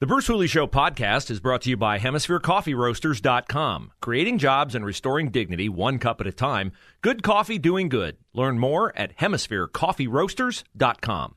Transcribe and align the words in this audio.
The 0.00 0.06
Bruce 0.06 0.28
Hooley 0.28 0.46
Show 0.46 0.68
podcast 0.68 1.28
is 1.28 1.40
brought 1.40 1.62
to 1.62 1.70
you 1.70 1.76
by 1.76 1.98
HemisphereCoffeeRoasters.com. 1.98 3.90
Creating 4.00 4.38
jobs 4.38 4.76
and 4.76 4.86
restoring 4.86 5.32
dignity 5.32 5.68
one 5.68 5.98
cup 5.98 6.20
at 6.20 6.28
a 6.28 6.32
time. 6.32 6.70
Good 7.00 7.24
coffee 7.24 7.58
doing 7.58 7.88
good. 7.88 8.16
Learn 8.32 8.60
more 8.60 8.96
at 8.96 9.16
HemisphereCoffeeRoasters.com. 9.16 11.34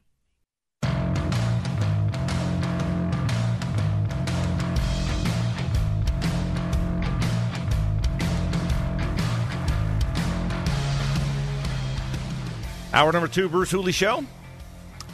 Hour 12.93 13.11
number 13.11 13.27
two, 13.27 13.49
Bruce 13.49 13.71
Hooley 13.71 13.91
Show. 13.91 14.23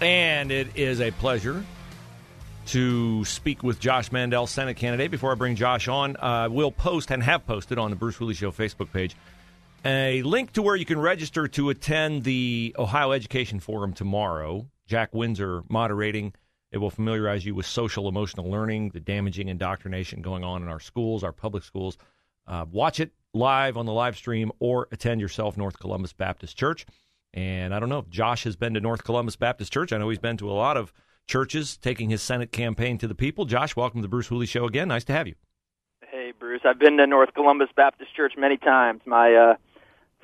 And 0.01 0.51
it 0.51 0.75
is 0.75 0.99
a 0.99 1.11
pleasure 1.11 1.63
to 2.67 3.25
speak 3.25 3.63
with 3.63 3.79
Josh 3.79 4.11
Mandel, 4.11 4.47
Senate 4.47 4.75
candidate. 4.75 5.11
Before 5.11 5.31
I 5.31 5.35
bring 5.35 5.55
Josh 5.55 5.87
on, 5.87 6.15
uh, 6.17 6.49
we'll 6.51 6.71
post 6.71 7.11
and 7.11 7.23
have 7.23 7.45
posted 7.45 7.77
on 7.77 7.89
the 7.89 7.95
Bruce 7.95 8.15
Hooley 8.15 8.33
Show 8.33 8.51
Facebook 8.51 8.91
page 8.91 9.15
a 9.85 10.21
link 10.23 10.51
to 10.53 10.61
where 10.61 10.75
you 10.75 10.85
can 10.85 10.99
register 10.99 11.47
to 11.47 11.69
attend 11.69 12.23
the 12.23 12.75
Ohio 12.77 13.11
Education 13.11 13.59
Forum 13.59 13.93
tomorrow. 13.93 14.67
Jack 14.85 15.13
Windsor 15.13 15.63
moderating. 15.69 16.33
It 16.71 16.79
will 16.79 16.89
familiarize 16.89 17.45
you 17.45 17.55
with 17.55 17.65
social 17.65 18.09
emotional 18.09 18.51
learning, 18.51 18.89
the 18.89 18.99
damaging 18.99 19.47
indoctrination 19.47 20.21
going 20.21 20.43
on 20.43 20.61
in 20.61 20.67
our 20.67 20.81
schools, 20.81 21.23
our 21.23 21.31
public 21.31 21.63
schools. 21.63 21.97
Uh, 22.45 22.65
watch 22.69 22.99
it 22.99 23.11
live 23.33 23.77
on 23.77 23.85
the 23.85 23.93
live 23.93 24.17
stream 24.17 24.51
or 24.59 24.87
attend 24.91 25.21
yourself, 25.21 25.55
North 25.55 25.79
Columbus 25.79 26.11
Baptist 26.11 26.57
Church. 26.57 26.85
And 27.33 27.73
I 27.73 27.79
don't 27.79 27.89
know 27.89 27.99
if 27.99 28.09
Josh 28.09 28.43
has 28.43 28.55
been 28.55 28.73
to 28.73 28.81
North 28.81 29.03
Columbus 29.03 29.35
Baptist 29.37 29.71
Church. 29.71 29.93
I 29.93 29.97
know 29.97 30.09
he's 30.09 30.19
been 30.19 30.37
to 30.37 30.49
a 30.49 30.53
lot 30.53 30.75
of 30.75 30.91
churches 31.27 31.77
taking 31.77 32.09
his 32.09 32.21
Senate 32.21 32.51
campaign 32.51 32.97
to 32.97 33.07
the 33.07 33.15
people. 33.15 33.45
Josh, 33.45 33.75
welcome 33.75 34.01
to 34.01 34.03
the 34.03 34.09
Bruce 34.09 34.27
Hooley 34.27 34.45
Show 34.45 34.65
again. 34.65 34.87
Nice 34.87 35.03
to 35.05 35.13
have 35.13 35.27
you. 35.27 35.35
Hey, 36.09 36.31
Bruce. 36.37 36.61
I've 36.65 36.79
been 36.79 36.97
to 36.97 37.05
North 37.05 37.33
Columbus 37.33 37.69
Baptist 37.75 38.15
Church 38.15 38.33
many 38.37 38.57
times. 38.57 39.01
My 39.05 39.33
uh, 39.35 39.55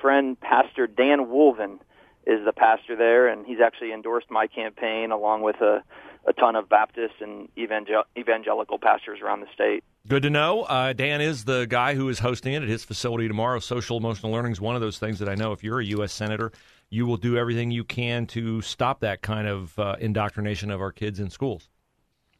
friend, 0.01 0.39
Pastor 0.39 0.87
Dan 0.87 1.27
Wolven, 1.27 1.79
is 2.25 2.39
the 2.45 2.53
pastor 2.53 2.95
there, 2.95 3.27
and 3.27 3.45
he's 3.45 3.59
actually 3.63 3.91
endorsed 3.91 4.31
my 4.31 4.47
campaign 4.47 5.11
along 5.11 5.41
with 5.41 5.57
a, 5.57 5.83
a 6.25 6.33
ton 6.33 6.55
of 6.55 6.69
Baptist 6.69 7.15
and 7.19 7.49
evangel- 7.57 8.05
evangelical 8.17 8.79
pastors 8.79 9.19
around 9.21 9.41
the 9.41 9.47
state. 9.53 9.83
Good 10.07 10.23
to 10.23 10.29
know. 10.29 10.63
Uh, 10.63 10.93
Dan 10.93 11.21
is 11.21 11.45
the 11.45 11.65
guy 11.69 11.95
who 11.95 12.09
is 12.09 12.19
hosting 12.19 12.53
it 12.53 12.63
at 12.63 12.69
his 12.69 12.83
facility 12.83 13.27
tomorrow. 13.27 13.59
Social 13.59 13.97
emotional 13.97 14.31
learning 14.31 14.51
is 14.51 14.61
one 14.61 14.75
of 14.75 14.81
those 14.81 14.99
things 14.99 15.19
that 15.19 15.29
I 15.29 15.35
know 15.35 15.51
if 15.51 15.63
you're 15.63 15.79
a 15.79 15.85
U.S. 15.85 16.13
Senator, 16.13 16.51
you 16.89 17.05
will 17.05 17.17
do 17.17 17.37
everything 17.37 17.71
you 17.71 17.83
can 17.83 18.25
to 18.27 18.61
stop 18.61 18.99
that 18.99 19.21
kind 19.21 19.47
of 19.47 19.77
uh, 19.79 19.95
indoctrination 19.99 20.71
of 20.71 20.81
our 20.81 20.91
kids 20.91 21.19
in 21.19 21.29
schools. 21.29 21.69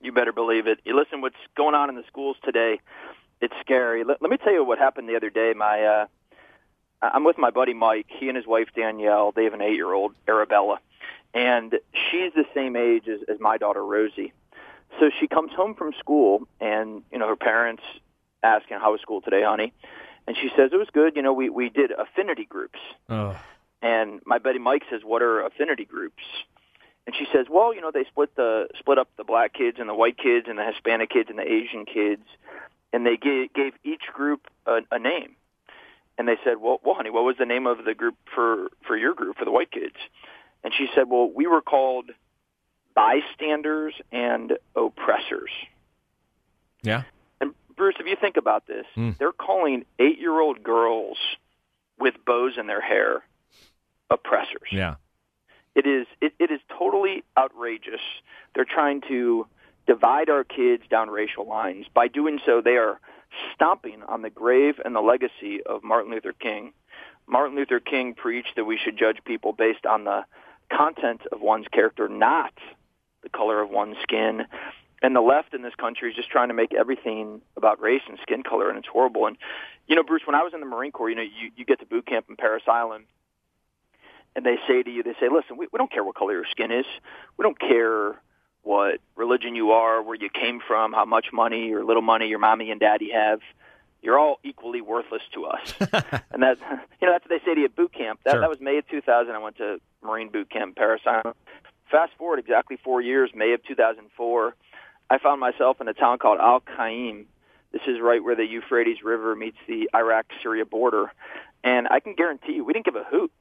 You 0.02 0.12
better 0.12 0.34
believe 0.34 0.68
it. 0.68 0.80
You 0.84 0.96
listen, 0.98 1.22
what's 1.22 1.36
going 1.56 1.76
on 1.76 1.90
in 1.90 1.96
the 1.96 2.04
schools 2.08 2.36
today? 2.44 2.80
It's 3.42 3.54
scary. 3.62 4.04
Let, 4.04 4.22
let 4.22 4.30
me 4.30 4.38
tell 4.38 4.54
you 4.54 4.64
what 4.64 4.78
happened 4.78 5.08
the 5.08 5.16
other 5.16 5.30
day. 5.30 5.54
My, 5.56 5.84
uh, 5.84 6.06
I'm 7.02 7.24
with 7.24 7.38
my 7.38 7.50
buddy 7.50 7.74
Mike. 7.74 8.08
He 8.10 8.28
and 8.28 8.38
his 8.38 8.46
wife 8.46 8.68
Danielle. 8.76 9.32
They 9.32 9.46
have 9.46 9.54
an 9.54 9.62
eight-year-old 9.62 10.16
Arabella, 10.28 10.80
and 11.34 11.74
she's 11.94 12.34
the 12.34 12.46
same 12.54 12.76
age 12.76 13.08
as, 13.08 13.20
as 13.28 13.40
my 13.40 13.58
daughter 13.58 13.84
Rosie. 13.84 14.34
So 15.00 15.10
she 15.20 15.28
comes 15.28 15.52
home 15.54 15.74
from 15.74 15.94
school, 15.98 16.48
and 16.60 17.04
you 17.12 17.18
know 17.18 17.28
her 17.28 17.36
parents 17.36 17.84
asking, 18.44 18.78
"How 18.80 18.92
was 18.92 19.02
school 19.02 19.22
today, 19.22 19.44
honey?" 19.44 19.74
And 20.28 20.38
she 20.38 20.50
says 20.56 20.70
it 20.72 20.78
was 20.78 20.90
good. 20.94 21.16
You 21.16 21.22
know, 21.22 21.34
we 21.34 21.50
we 21.50 21.70
did 21.70 21.92
affinity 21.92 22.46
groups. 22.46 22.80
Oh. 23.10 23.36
And 23.82 24.22
my 24.26 24.38
buddy 24.38 24.60
Mike 24.60 24.84
says, 24.90 25.02
"What 25.04 25.22
are 25.22 25.46
affinity 25.46 25.86
groups?" 25.86 26.24
And 27.06 27.16
she 27.16 27.26
says, 27.34 27.48
"Well, 27.50 27.74
you 27.74 27.82
know, 27.82 27.92
they 27.92 28.06
split 28.06 28.36
the 28.36 28.68
split 28.78 28.98
up 28.98 29.10
the 29.18 29.24
black 29.24 29.54
kids 29.54 29.78
and 29.80 29.90
the 29.90 29.96
white 29.96 30.18
kids 30.18 30.48
and 30.48 30.58
the 30.58 30.64
Hispanic 30.66 31.10
kids 31.10 31.30
and 31.30 31.40
the 31.40 31.52
Asian 31.52 31.86
kids, 31.86 32.24
and 32.94 33.06
they 33.06 33.18
gave, 33.18 33.52
gave 33.54 33.74
each 33.84 34.04
group 34.14 34.48
a, 34.66 34.82
a 34.92 35.00
name." 35.00 35.36
And 36.18 36.28
they 36.28 36.38
said, 36.44 36.58
"Well, 36.62 36.80
well, 36.84 36.96
honey, 36.96 37.10
what 37.10 37.24
was 37.24 37.38
the 37.40 37.46
name 37.46 37.66
of 37.66 37.84
the 37.84 37.96
group 37.96 38.16
for 38.34 38.70
for 38.86 38.96
your 38.96 39.16
group 39.16 39.38
for 39.38 39.46
the 39.46 39.52
white 39.52 39.72
kids?" 39.72 39.96
And 40.64 40.74
she 40.74 40.88
said, 40.96 41.10
"Well, 41.10 41.30
we 41.30 41.48
were 41.48 41.62
called 41.62 42.12
bystanders 42.96 43.94
and 44.12 44.58
oppressors." 44.76 45.52
Yeah. 46.82 47.04
And 47.42 47.54
Bruce, 47.76 47.96
if 48.00 48.08
you 48.08 48.16
think 48.16 48.38
about 48.38 48.68
this, 48.68 48.86
Mm. 48.96 49.18
they're 49.18 49.32
calling 49.32 49.86
eight-year-old 50.00 50.64
girls 50.64 51.18
with 51.98 52.24
bows 52.26 52.58
in 52.58 52.68
their 52.68 52.82
hair 52.82 53.24
oppressors. 54.10 54.70
Yeah. 54.72 54.96
It 55.76 55.86
is 55.88 56.06
it, 56.22 56.34
it 56.40 56.52
is 56.52 56.60
totally 56.70 57.24
outrageous. 57.38 58.02
They're 58.54 58.66
trying 58.66 59.02
to 59.08 59.48
divide 59.88 60.30
our 60.30 60.44
kids 60.44 60.84
down 60.88 61.10
racial 61.10 61.46
lines. 61.46 61.88
By 61.94 62.08
doing 62.08 62.40
so, 62.46 62.62
they 62.62 62.78
are 62.78 63.00
stomping 63.54 64.04
on 64.04 64.22
the 64.22 64.30
grave 64.30 64.80
and 64.86 64.96
the 64.96 65.02
legacy 65.02 65.64
of 65.64 65.84
Martin 65.84 66.12
Luther 66.12 66.34
King. 66.34 66.74
Martin 67.26 67.56
Luther 67.56 67.80
King 67.80 68.14
preached 68.14 68.56
that 68.56 68.66
we 68.66 68.78
should 68.78 68.98
judge 68.98 69.24
people 69.26 69.52
based 69.54 69.86
on 69.86 70.04
the 70.04 70.26
content 70.76 71.22
of 71.32 71.42
one's 71.42 71.68
character, 71.68 72.08
not 72.08 72.54
the 73.22 73.30
color 73.30 73.62
of 73.62 73.70
one's 73.70 73.98
skin. 74.02 74.46
And 75.02 75.16
the 75.16 75.22
left 75.22 75.54
in 75.54 75.62
this 75.62 75.76
country 75.76 76.10
is 76.10 76.16
just 76.16 76.30
trying 76.30 76.48
to 76.48 76.54
make 76.54 76.74
everything 76.74 77.42
about 77.58 77.82
race 77.82 78.02
and 78.08 78.18
skin 78.22 78.42
color, 78.42 78.70
and 78.70 78.78
it's 78.78 78.88
horrible. 78.88 79.28
And 79.28 79.38
you 79.88 79.96
know, 79.96 80.04
Bruce, 80.04 80.22
when 80.26 80.36
I 80.36 80.44
was 80.44 80.54
in 80.54 80.62
the 80.62 80.66
Marine 80.66 80.92
Corps, 80.92 81.10
you 81.10 81.16
know, 81.16 81.22
you, 81.22 81.52
you 81.56 81.66
get 81.66 81.80
to 81.80 81.86
boot 81.86 82.06
camp 82.06 82.28
in 82.30 82.38
Parris 82.38 82.64
Island, 82.68 83.06
and 84.36 84.46
they 84.46 84.56
say 84.68 84.82
to 84.82 84.90
you, 84.90 85.04
they 85.04 85.14
say, 85.20 85.28
listen, 85.30 85.58
we, 85.58 85.68
we 85.72 85.78
don't 85.78 85.92
care 85.92 86.04
what 86.04 86.16
color 86.16 86.34
your 86.34 86.46
skin 86.50 86.72
is. 86.72 86.86
We 87.38 87.44
don't 87.44 87.60
care 87.60 88.16
what 88.64 89.00
religion 89.16 89.56
you 89.56 89.72
are, 89.72 90.02
where 90.02 90.16
you 90.16 90.30
came 90.30 90.62
from, 90.66 90.94
how 90.94 91.06
much 91.06 91.28
money 91.34 91.74
or 91.74 91.84
little 91.84 92.02
money 92.02 92.28
your 92.28 92.40
mommy 92.40 92.72
and 92.72 92.80
daddy 92.80 93.12
have. 93.14 93.42
You're 94.04 94.20
all 94.20 94.40
equally 94.44 94.82
worthless 94.82 95.22
to 95.34 95.46
us. 95.46 95.74
and 95.80 96.44
that, 96.44 96.58
you 97.02 97.08
know, 97.08 97.14
that's 97.14 97.26
what 97.26 97.30
they 97.30 97.40
say 97.46 97.56
to 97.56 97.62
you 97.62 97.66
at 97.66 97.76
boot 97.76 97.94
camp. 97.94 98.20
That, 98.26 98.32
Sure. 98.34 98.42
that 98.42 98.50
was 98.50 98.60
May 98.60 98.78
of 98.78 98.88
2000. 98.90 99.34
I 99.34 99.38
went 99.40 99.58
to 99.58 99.80
Marine 100.04 100.30
boot 100.30 100.50
camp 100.50 100.70
in 100.70 100.74
Parris 100.76 101.02
Fast 101.90 102.12
forward 102.18 102.40
exactly 102.40 102.78
four 102.84 103.02
years, 103.02 103.32
May 103.36 103.54
of 103.54 103.64
2004, 103.64 104.56
I 105.10 105.20
found 105.20 105.40
myself 105.40 105.80
in 105.80 105.88
a 105.88 105.94
town 105.94 106.18
called 106.18 106.40
Al 106.40 106.60
Qaim. 106.62 107.26
This 107.72 107.84
is 107.88 108.02
right 108.02 108.24
where 108.24 108.36
the 108.36 108.46
Euphrates 108.46 109.04
River 109.04 109.36
meets 109.36 109.58
the 109.68 109.90
Iraq-Syria 109.94 110.66
border. 110.66 111.12
And 111.64 111.88
I 111.88 112.00
can 112.00 112.16
guarantee 112.16 112.54
you, 112.54 112.66
we 112.66 112.74
didn't 112.74 112.86
give 112.86 112.96
a 112.96 113.04
hoot 113.04 113.32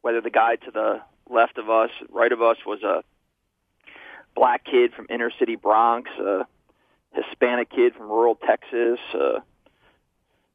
whether 0.00 0.20
the 0.20 0.30
guy 0.30 0.56
to 0.56 0.70
the 0.70 1.00
left 1.28 1.58
of 1.58 1.68
us, 1.70 1.90
right 2.08 2.32
of 2.32 2.40
us, 2.42 2.56
was 2.66 2.82
a 2.82 3.02
black 4.34 4.64
kid 4.64 4.92
from 4.94 5.06
inner 5.10 5.30
city 5.38 5.56
Bronx, 5.56 6.10
a 6.18 6.46
Hispanic 7.12 7.70
kid 7.70 7.94
from 7.94 8.08
rural 8.08 8.34
Texas, 8.34 8.98
a, 9.14 9.42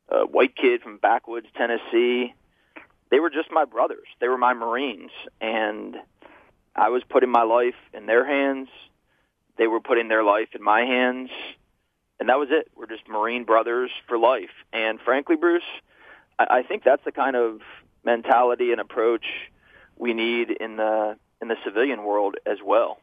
a 0.09 0.25
white 0.25 0.55
kid 0.55 0.81
from 0.81 0.97
backwoods 0.97 1.47
Tennessee. 1.55 2.33
They 3.09 3.19
were 3.19 3.29
just 3.29 3.51
my 3.51 3.65
brothers. 3.65 4.07
They 4.19 4.27
were 4.27 4.37
my 4.37 4.53
Marines, 4.53 5.11
and 5.39 5.95
I 6.75 6.89
was 6.89 7.03
putting 7.09 7.29
my 7.29 7.43
life 7.43 7.75
in 7.93 8.05
their 8.05 8.25
hands. 8.25 8.69
They 9.57 9.67
were 9.67 9.79
putting 9.79 10.07
their 10.07 10.23
life 10.23 10.49
in 10.53 10.61
my 10.61 10.81
hands, 10.81 11.29
and 12.19 12.29
that 12.29 12.37
was 12.37 12.49
it. 12.51 12.69
We're 12.75 12.87
just 12.87 13.07
Marine 13.07 13.43
brothers 13.43 13.91
for 14.07 14.17
life. 14.17 14.51
And 14.73 14.99
frankly, 14.99 15.35
Bruce, 15.35 15.63
I, 16.37 16.59
I 16.59 16.63
think 16.63 16.83
that's 16.83 17.03
the 17.05 17.11
kind 17.11 17.35
of 17.35 17.61
mentality 18.03 18.71
and 18.71 18.79
approach 18.79 19.25
we 19.97 20.13
need 20.13 20.51
in 20.51 20.77
the 20.77 21.17
in 21.41 21.47
the 21.47 21.55
civilian 21.63 22.03
world 22.03 22.35
as 22.45 22.57
well. 22.63 22.99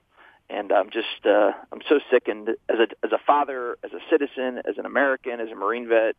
And 0.50 0.72
I'm 0.72 0.90
just 0.90 1.26
uh, 1.26 1.52
I'm 1.72 1.80
so 1.88 1.98
sickened 2.10 2.50
as 2.68 2.78
a 2.78 2.86
as 3.04 3.12
a 3.12 3.18
father, 3.26 3.78
as 3.82 3.92
a 3.92 4.00
citizen, 4.10 4.62
as 4.68 4.78
an 4.78 4.86
American, 4.86 5.40
as 5.40 5.50
a 5.50 5.54
Marine 5.54 5.88
vet. 5.88 6.16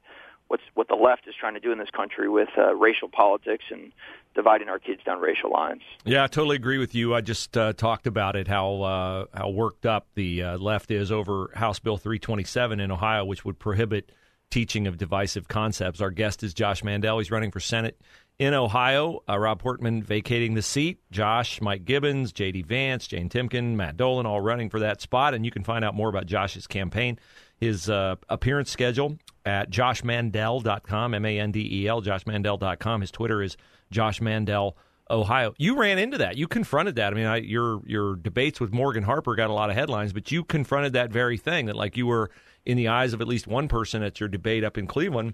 What's 0.55 0.63
what 0.73 0.87
the 0.87 0.95
left 0.95 1.27
is 1.27 1.35
trying 1.37 1.55
to 1.55 1.59
do 1.59 1.73
in 1.73 1.79
this 1.79 1.89
country 1.89 2.29
with 2.29 2.47
uh, 2.57 2.73
racial 2.75 3.09
politics 3.09 3.65
and 3.69 3.91
dividing 4.35 4.69
our 4.69 4.79
kids 4.79 5.01
down 5.05 5.19
racial 5.19 5.51
lines. 5.51 5.81
Yeah, 6.05 6.23
I 6.23 6.27
totally 6.27 6.55
agree 6.55 6.77
with 6.77 6.95
you. 6.95 7.13
I 7.13 7.19
just 7.19 7.57
uh, 7.57 7.73
talked 7.73 8.07
about 8.07 8.37
it 8.37 8.47
how 8.47 8.81
uh, 8.81 9.25
how 9.33 9.49
worked 9.49 9.85
up 9.85 10.07
the 10.15 10.43
uh, 10.43 10.57
left 10.57 10.91
is 10.91 11.11
over 11.11 11.51
House 11.55 11.79
Bill 11.79 11.97
327 11.97 12.79
in 12.79 12.89
Ohio, 12.89 13.25
which 13.25 13.43
would 13.43 13.59
prohibit 13.59 14.13
teaching 14.49 14.87
of 14.87 14.97
divisive 14.97 15.47
concepts. 15.47 16.01
Our 16.01 16.11
guest 16.11 16.43
is 16.43 16.53
Josh 16.53 16.83
Mandel. 16.83 17.19
He's 17.19 17.31
running 17.31 17.51
for 17.51 17.59
Senate 17.59 17.99
in 18.39 18.53
Ohio. 18.53 19.21
Uh, 19.27 19.37
Rob 19.37 19.59
Portman 19.59 20.03
vacating 20.03 20.53
the 20.53 20.61
seat. 20.61 20.99
Josh, 21.11 21.61
Mike 21.61 21.85
Gibbons, 21.85 22.31
J.D. 22.31 22.63
Vance, 22.63 23.07
Jane 23.07 23.29
Timken, 23.29 23.75
Matt 23.75 23.97
Dolan, 23.97 24.25
all 24.25 24.41
running 24.41 24.69
for 24.69 24.79
that 24.79 25.01
spot. 25.01 25.33
And 25.33 25.45
you 25.45 25.51
can 25.51 25.63
find 25.63 25.83
out 25.85 25.95
more 25.95 26.09
about 26.09 26.25
Josh's 26.25 26.67
campaign, 26.67 27.19
his 27.57 27.89
uh, 27.89 28.15
appearance 28.29 28.69
schedule 28.69 29.17
at 29.45 29.69
joshmandel.com, 29.69 31.13
M 31.13 31.25
A 31.25 31.39
N 31.39 31.51
D 31.51 31.81
E 31.83 31.87
L, 31.87 32.01
joshmandel.com. 32.01 33.01
His 33.01 33.11
Twitter 33.11 33.41
is 33.41 33.57
joshmandel. 33.93 34.73
Ohio. 35.07 35.53
You 35.59 35.77
ran 35.77 35.99
into 35.99 36.17
that. 36.17 36.35
You 36.35 36.47
confronted 36.47 36.95
that. 36.95 37.13
I 37.13 37.15
mean, 37.15 37.27
I, 37.27 37.37
your 37.37 37.81
your 37.85 38.15
debates 38.15 38.59
with 38.59 38.73
Morgan 38.73 39.03
Harper 39.03 39.35
got 39.35 39.51
a 39.51 39.53
lot 39.53 39.69
of 39.69 39.75
headlines, 39.75 40.13
but 40.13 40.31
you 40.31 40.43
confronted 40.43 40.93
that 40.93 41.11
very 41.11 41.37
thing 41.37 41.67
that, 41.67 41.75
like, 41.75 41.95
you 41.95 42.07
were 42.07 42.31
in 42.65 42.77
the 42.77 42.87
eyes 42.87 43.13
of 43.13 43.21
at 43.21 43.27
least 43.27 43.47
one 43.47 43.67
person 43.67 44.03
at 44.03 44.19
your 44.19 44.29
debate 44.29 44.63
up 44.63 44.77
in 44.77 44.87
Cleveland, 44.87 45.33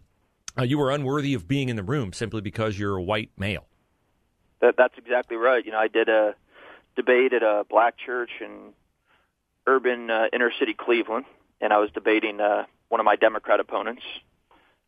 uh, 0.58 0.64
you 0.64 0.78
were 0.78 0.92
unworthy 0.92 1.34
of 1.34 1.48
being 1.48 1.70
in 1.70 1.76
the 1.76 1.84
room 1.84 2.14
simply 2.14 2.42
because 2.42 2.78
you're 2.78 2.98
a 2.98 3.02
white 3.02 3.32
male. 3.38 3.66
That, 4.60 4.76
that's 4.78 4.98
exactly 4.98 5.38
right. 5.38 5.66
You 5.66 5.72
know, 5.72 5.80
I 5.80 5.88
did 5.88 6.10
a 6.10 6.36
debate 6.96 7.34
at 7.34 7.42
a 7.42 7.66
black 7.70 7.96
church 7.98 8.30
in 8.42 8.74
urban 9.66 10.10
uh, 10.10 10.26
inner 10.34 10.52
city 10.60 10.74
Cleveland, 10.74 11.26
and 11.60 11.72
I 11.72 11.78
was 11.78 11.90
debating 11.92 12.42
uh, 12.42 12.66
one 12.90 13.00
of 13.00 13.06
my 13.06 13.16
Democrat 13.16 13.60
opponents, 13.60 14.04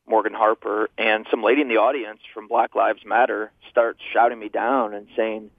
Morgan 0.05 0.33
Harper, 0.33 0.89
and 0.97 1.25
some 1.31 1.41
lady 1.41 1.61
in 1.61 1.69
the 1.69 1.77
audience 1.77 2.19
from 2.33 2.47
Black 2.47 2.75
Lives 2.75 3.05
Matter 3.05 3.51
starts 3.69 3.99
shouting 4.11 4.39
me 4.39 4.49
down 4.49 4.93
and 4.93 5.07
saying 5.15 5.49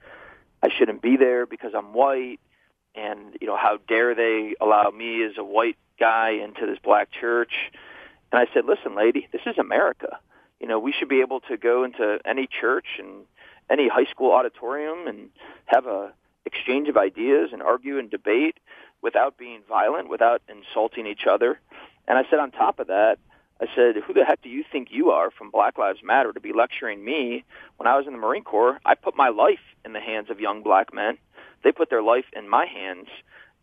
I 0.63 0.69
shouldn't 0.77 1.01
be 1.01 1.17
there 1.17 1.47
because 1.47 1.73
I'm 1.75 1.95
white, 1.95 2.41
and 2.95 3.37
you 3.41 3.47
know 3.47 3.57
how 3.57 3.79
dare 3.89 4.15
they 4.15 4.55
allow 4.61 4.91
me 4.91 5.25
as 5.25 5.33
a 5.39 5.45
white 5.45 5.77
guy 5.99 6.31
into 6.31 6.67
this 6.67 6.79
black 6.83 7.09
church 7.11 7.53
and 8.35 8.43
I 8.43 8.53
said, 8.53 8.65
listen, 8.65 8.97
lady, 8.97 9.29
this 9.31 9.43
is 9.47 9.59
America. 9.59 10.19
You 10.59 10.67
know, 10.67 10.81
we 10.81 10.93
should 10.93 11.09
be 11.09 11.21
able 11.21 11.39
to 11.43 11.57
go 11.57 11.85
into 11.85 12.19
any 12.25 12.49
church 12.49 12.87
and 12.99 13.27
any 13.71 13.89
high 13.89 14.07
school 14.11 14.33
auditorium 14.33 15.07
and 15.07 15.31
have 15.67 15.87
a 15.87 16.13
exchange 16.45 16.89
of 16.89 16.97
ideas 16.97 17.51
and 17.53 17.63
argue 17.63 17.97
and 17.97 18.11
debate 18.11 18.57
without 19.03 19.39
being 19.39 19.61
violent, 19.69 20.09
without 20.09 20.43
insulting 20.49 21.07
each 21.07 21.27
other. 21.31 21.61
And 22.09 22.19
I 22.19 22.25
said, 22.29 22.41
on 22.41 22.51
top 22.51 22.81
of 22.81 22.89
that, 22.89 23.19
I 23.61 23.67
said, 23.73 24.03
who 24.05 24.13
the 24.13 24.25
heck 24.25 24.43
do 24.43 24.49
you 24.49 24.65
think 24.71 24.89
you 24.91 25.13
are 25.13 25.31
from 25.31 25.53
Black 25.53 25.79
Lives 25.79 26.01
Matter 26.03 26.33
to 26.33 26.41
be 26.41 26.53
lecturing 26.53 27.05
me? 27.05 27.45
When 27.77 27.87
I 27.87 27.97
was 27.97 28.09
in 28.09 28.13
the 28.13 28.19
Marine 28.19 28.43
Corps, 28.43 28.81
I 28.85 28.97
put 28.97 29.15
my 29.15 29.29
life 29.29 29.63
in 29.85 29.93
the 29.93 30.01
hands 30.01 30.29
of 30.29 30.41
young 30.41 30.65
black 30.65 30.93
men. 30.93 31.19
They 31.63 31.71
put 31.71 31.89
their 31.89 32.03
life 32.03 32.27
in 32.35 32.49
my 32.49 32.67
hands 32.67 33.07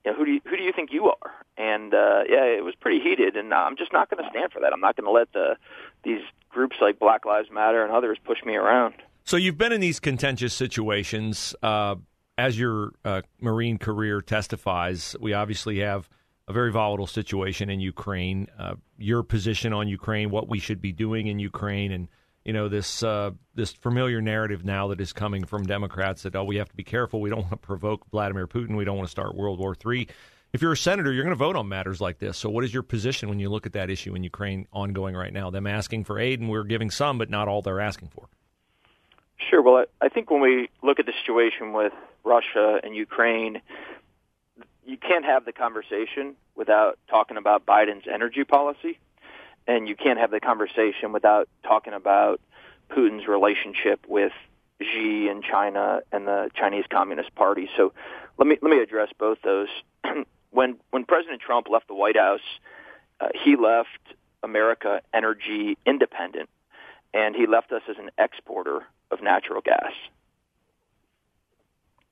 you 0.03 0.11
know, 0.11 0.17
who 0.17 0.25
do 0.25 0.31
you, 0.31 0.41
who 0.45 0.57
do 0.57 0.63
you 0.63 0.73
think 0.73 0.91
you 0.91 1.09
are? 1.09 1.31
And 1.57 1.93
uh, 1.93 2.23
yeah, 2.27 2.45
it 2.45 2.63
was 2.63 2.73
pretty 2.75 2.99
heated, 2.99 3.35
I'm 3.57 3.77
just 3.77 3.93
not 3.93 4.09
going 4.09 4.23
to 4.23 4.29
stand 4.29 4.51
for 4.51 4.59
that. 4.61 4.73
I'm 4.73 4.81
not 4.81 4.95
going 4.95 5.05
to 5.05 5.11
let 5.11 5.31
the 5.33 5.55
these 6.03 6.21
groups 6.49 6.75
like 6.81 6.99
Black 6.99 7.25
Lives 7.25 7.49
Matter 7.51 7.83
and 7.83 7.93
others 7.93 8.17
push 8.23 8.39
me 8.45 8.55
around. 8.55 8.95
So 9.23 9.37
you've 9.37 9.57
been 9.57 9.71
in 9.71 9.81
these 9.81 9.99
contentious 9.99 10.53
situations. 10.53 11.55
Uh, 11.61 11.95
as 12.37 12.57
your 12.57 12.93
uh, 13.05 13.21
Marine 13.39 13.77
career 13.77 14.21
testifies, 14.21 15.15
we 15.19 15.33
obviously 15.33 15.79
have 15.79 16.09
a 16.47 16.53
very 16.53 16.71
volatile 16.71 17.07
situation 17.07 17.69
in 17.69 17.79
Ukraine. 17.79 18.47
Uh, 18.57 18.75
your 18.97 19.23
position 19.23 19.73
on 19.73 19.87
Ukraine, 19.87 20.31
what 20.31 20.49
we 20.49 20.59
should 20.59 20.81
be 20.81 20.91
doing 20.91 21.27
in 21.27 21.39
Ukraine, 21.39 21.91
and 21.91 22.07
you 22.45 22.53
know 22.53 22.67
this 22.67 23.03
uh, 23.03 23.31
this 23.53 23.71
familiar 23.71 24.21
narrative 24.21 24.65
now 24.65 24.87
that 24.87 24.99
is 24.99 25.13
coming 25.13 25.45
from 25.45 25.63
Democrats 25.63 26.23
that 26.23 26.35
oh 26.35 26.43
we 26.43 26.55
have 26.55 26.69
to 26.69 26.75
be 26.75 26.83
careful 26.83 27.21
we 27.21 27.29
don't 27.29 27.41
want 27.41 27.51
to 27.51 27.57
provoke 27.57 28.09
Vladimir 28.09 28.47
Putin 28.47 28.75
we 28.75 28.83
don't 28.83 28.97
want 28.97 29.07
to 29.07 29.11
start 29.11 29.35
World 29.35 29.59
War 29.59 29.75
III. 29.85 30.07
If 30.53 30.61
you're 30.61 30.73
a 30.73 30.77
senator, 30.77 31.13
you're 31.13 31.23
going 31.23 31.35
to 31.35 31.39
vote 31.39 31.55
on 31.55 31.69
matters 31.69 32.01
like 32.01 32.19
this. 32.19 32.37
So, 32.37 32.49
what 32.49 32.63
is 32.63 32.73
your 32.73 32.83
position 32.83 33.29
when 33.29 33.39
you 33.39 33.49
look 33.49 33.65
at 33.65 33.73
that 33.73 33.89
issue 33.89 34.15
in 34.15 34.23
Ukraine 34.23 34.67
ongoing 34.73 35.15
right 35.15 35.31
now? 35.31 35.49
Them 35.49 35.65
asking 35.65 36.03
for 36.03 36.19
aid, 36.19 36.39
and 36.39 36.49
we're 36.49 36.63
giving 36.63 36.91
some, 36.91 37.17
but 37.17 37.29
not 37.29 37.47
all 37.47 37.61
they're 37.61 37.79
asking 37.79 38.09
for. 38.09 38.27
Sure. 39.49 39.61
Well, 39.61 39.85
I 40.01 40.09
think 40.09 40.29
when 40.29 40.41
we 40.41 40.69
look 40.83 40.99
at 40.99 41.05
the 41.05 41.13
situation 41.23 41.73
with 41.73 41.93
Russia 42.23 42.79
and 42.83 42.95
Ukraine, 42.95 43.61
you 44.85 44.97
can't 44.97 45.25
have 45.25 45.45
the 45.45 45.53
conversation 45.53 46.35
without 46.55 46.99
talking 47.09 47.37
about 47.37 47.65
Biden's 47.65 48.05
energy 48.11 48.43
policy 48.43 48.99
and 49.67 49.87
you 49.87 49.95
can't 49.95 50.19
have 50.19 50.31
the 50.31 50.39
conversation 50.39 51.11
without 51.11 51.47
talking 51.63 51.93
about 51.93 52.41
Putin's 52.89 53.27
relationship 53.27 54.05
with 54.07 54.33
Xi 54.81 55.27
and 55.29 55.43
China 55.43 56.01
and 56.11 56.27
the 56.27 56.49
Chinese 56.55 56.85
Communist 56.89 57.33
Party. 57.35 57.69
So 57.77 57.93
let 58.37 58.47
me 58.47 58.57
let 58.61 58.71
me 58.71 58.81
address 58.81 59.09
both 59.17 59.37
those. 59.43 59.69
when 60.51 60.77
when 60.91 61.05
President 61.05 61.41
Trump 61.41 61.67
left 61.69 61.87
the 61.87 61.95
White 61.95 62.17
House, 62.17 62.41
uh, 63.19 63.29
he 63.43 63.55
left 63.55 63.99
America 64.43 65.01
energy 65.13 65.77
independent, 65.85 66.49
and 67.13 67.35
he 67.35 67.47
left 67.47 67.71
us 67.71 67.81
as 67.89 67.97
an 67.97 68.11
exporter 68.17 68.83
of 69.09 69.21
natural 69.21 69.61
gas. 69.61 69.93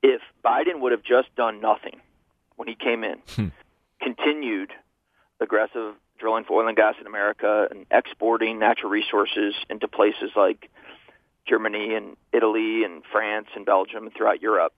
If 0.02 0.22
Biden 0.44 0.80
would 0.80 0.92
have 0.92 1.04
just 1.04 1.34
done 1.36 1.60
nothing 1.60 2.00
when 2.56 2.68
he 2.68 2.76
came 2.76 3.04
in, 3.04 3.20
hmm. 3.36 3.48
continued 4.02 4.72
aggressive 5.40 5.96
drilling 6.18 6.44
for 6.44 6.62
oil 6.62 6.68
and 6.68 6.78
gas 6.78 6.96
in 7.00 7.08
America 7.08 7.68
and 7.72 7.86
exporting 7.92 8.60
natural 8.60 8.92
resources 8.92 9.56
into 9.70 9.88
places 9.88 10.32
like 10.36 10.70
Germany 11.48 11.96
and 11.96 12.18
Italy 12.34 12.84
and 12.84 13.04
France 13.12 13.48
and 13.56 13.66
Belgium 13.66 14.06
and 14.06 14.14
throughout 14.14 14.42
Europe. 14.42 14.74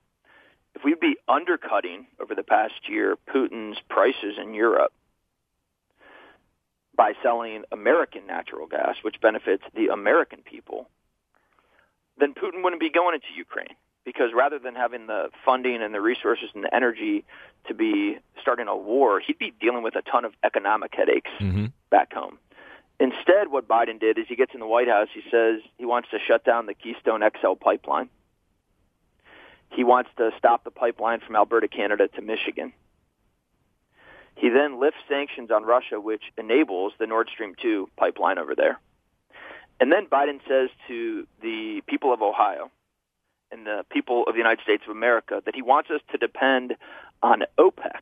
If 0.76 0.84
we'd 0.84 1.00
be 1.00 1.18
undercutting 1.28 2.08
over 2.22 2.36
the 2.36 2.44
past 2.44 2.90
year 2.90 3.18
Putin's 3.28 3.78
prices 3.90 4.36
in 4.42 4.54
Europe 4.54 4.94
by 6.96 7.14
selling 7.22 7.64
American 7.72 8.26
natural 8.26 8.68
gas, 8.68 8.96
which 9.02 9.20
benefits 9.22 9.64
the 9.76 9.88
American 9.88 10.40
people, 10.44 10.88
then 12.18 12.34
Putin 12.34 12.64
wouldn't 12.64 12.80
be 12.80 12.90
going 12.90 13.16
into 13.16 13.28
Ukraine 13.36 13.76
because 14.06 14.32
rather 14.36 14.60
than 14.60 14.76
having 14.76 15.08
the 15.08 15.30
funding 15.46 15.82
and 15.82 15.94
the 15.94 16.02
resources 16.02 16.50
and 16.54 16.64
the 16.64 16.74
energy 16.74 17.24
to 17.68 17.74
be 17.74 18.18
starting 18.42 18.68
a 18.68 18.76
war, 18.76 19.20
he'd 19.20 19.38
be 19.38 19.54
dealing 19.62 19.84
with 19.84 19.96
a 19.96 20.02
ton 20.02 20.26
of 20.26 20.34
economic 20.44 20.94
headaches 20.96 21.30
mm-hmm. 21.40 21.66
back 21.90 22.14
home. 22.14 22.38
Instead, 23.00 23.50
what 23.50 23.68
Biden 23.68 24.00
did 24.00 24.18
is 24.18 24.26
he 24.28 24.36
gets 24.36 24.54
in 24.54 24.60
the 24.60 24.68
White 24.68 24.88
House, 24.88 25.08
he 25.14 25.22
says 25.32 25.62
he 25.78 25.86
wants 25.86 26.10
to 26.12 26.18
shut 26.20 26.44
down 26.44 26.68
the 26.68 26.74
Keystone 26.74 27.22
XL 27.42 27.54
pipeline. 27.54 28.10
He 29.72 29.84
wants 29.84 30.10
to 30.18 30.32
stop 30.38 30.64
the 30.64 30.72
pipeline 30.72 31.22
from 31.22 31.36
Alberta, 31.36 31.68
Canada 31.68 32.08
to 32.10 32.22
Michigan. 32.22 32.74
He 34.36 34.50
then 34.50 34.80
lifts 34.80 35.00
sanctions 35.08 35.52
on 35.52 35.64
Russia, 35.64 36.00
which 36.00 36.24
enables 36.38 36.94
the 37.00 37.08
Nord 37.08 37.30
Stream 37.32 37.56
2 37.62 37.90
pipeline 37.98 38.38
over 38.38 38.56
there. 38.56 38.80
And 39.80 39.92
then 39.92 40.08
Biden 40.08 40.40
says 40.48 40.70
to 40.88 41.28
the 41.42 41.82
people 41.88 42.14
of 42.14 42.22
Ohio, 42.22 42.70
and 43.52 43.66
the 43.66 43.86
people 43.90 44.24
of 44.28 44.34
the 44.34 44.38
United 44.38 44.64
States 44.64 44.84
of 44.86 44.92
America 44.92 45.42
that 45.46 45.56
he 45.56 45.62
wants 45.62 45.90
us 45.90 46.02
to 46.12 46.18
depend 46.18 46.76
on 47.22 47.44
OPEC 47.58 48.02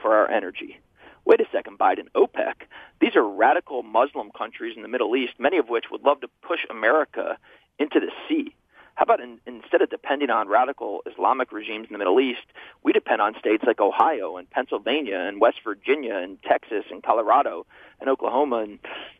for 0.00 0.14
our 0.14 0.30
energy. 0.30 0.80
Wait 1.24 1.40
a 1.40 1.46
second, 1.50 1.78
Biden, 1.78 2.08
OPEC. 2.14 2.54
These 3.00 3.16
are 3.16 3.26
radical 3.26 3.82
Muslim 3.82 4.30
countries 4.36 4.76
in 4.76 4.82
the 4.82 4.88
Middle 4.88 5.16
East, 5.16 5.34
many 5.38 5.56
of 5.56 5.68
which 5.68 5.86
would 5.90 6.02
love 6.02 6.20
to 6.20 6.28
push 6.46 6.60
America 6.70 7.38
into 7.78 8.00
the 8.00 8.10
sea. 8.28 8.54
How 8.94 9.02
about 9.02 9.20
in, 9.20 9.40
instead 9.46 9.82
of 9.82 9.90
depending 9.90 10.30
on 10.30 10.48
radical 10.48 11.02
Islamic 11.10 11.52
regimes 11.52 11.88
in 11.88 11.92
the 11.92 11.98
Middle 11.98 12.20
East, 12.20 12.46
we 12.82 12.92
depend 12.92 13.20
on 13.20 13.34
states 13.38 13.64
like 13.66 13.80
Ohio 13.80 14.36
and 14.36 14.48
Pennsylvania 14.50 15.18
and 15.18 15.40
West 15.40 15.58
Virginia 15.64 16.14
and 16.16 16.40
Texas 16.42 16.84
and 16.90 17.02
Colorado 17.02 17.66
and 18.00 18.08
Oklahoma 18.08 18.58
and 18.58 18.78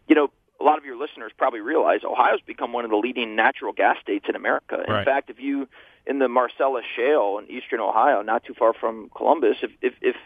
you 0.08 0.14
know 0.14 0.30
a 0.60 0.64
lot 0.64 0.78
of 0.78 0.84
your 0.84 0.96
listeners 0.96 1.32
probably 1.36 1.60
realize 1.60 2.00
Ohio's 2.04 2.40
become 2.40 2.72
one 2.72 2.84
of 2.84 2.90
the 2.90 2.96
leading 2.96 3.34
natural 3.34 3.72
gas 3.72 3.96
states 4.00 4.26
in 4.28 4.36
America. 4.36 4.82
In 4.86 4.92
right. 4.92 5.04
fact, 5.04 5.28
if 5.30 5.40
you 5.40 5.68
in 6.06 6.18
the 6.18 6.28
Marcellus 6.28 6.84
Shale 6.96 7.38
in 7.38 7.50
eastern 7.50 7.80
Ohio, 7.80 8.22
not 8.22 8.44
too 8.44 8.54
far 8.54 8.72
from 8.72 9.10
Columbus, 9.14 9.56
if 9.62 9.72
if 9.82 9.94
if, 10.00 10.16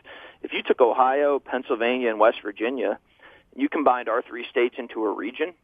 if 0.43 0.53
you 0.53 0.63
took 0.63 0.81
Ohio, 0.81 1.39
Pennsylvania, 1.39 2.11
and 2.11 2.21
West 2.21 2.39
Virginia, 2.43 2.99
you 3.57 3.69
combined 3.69 4.09
our 4.09 4.23
three 4.23 4.47
states 4.49 4.77
into 4.79 5.05
a 5.05 5.13
region, 5.13 5.55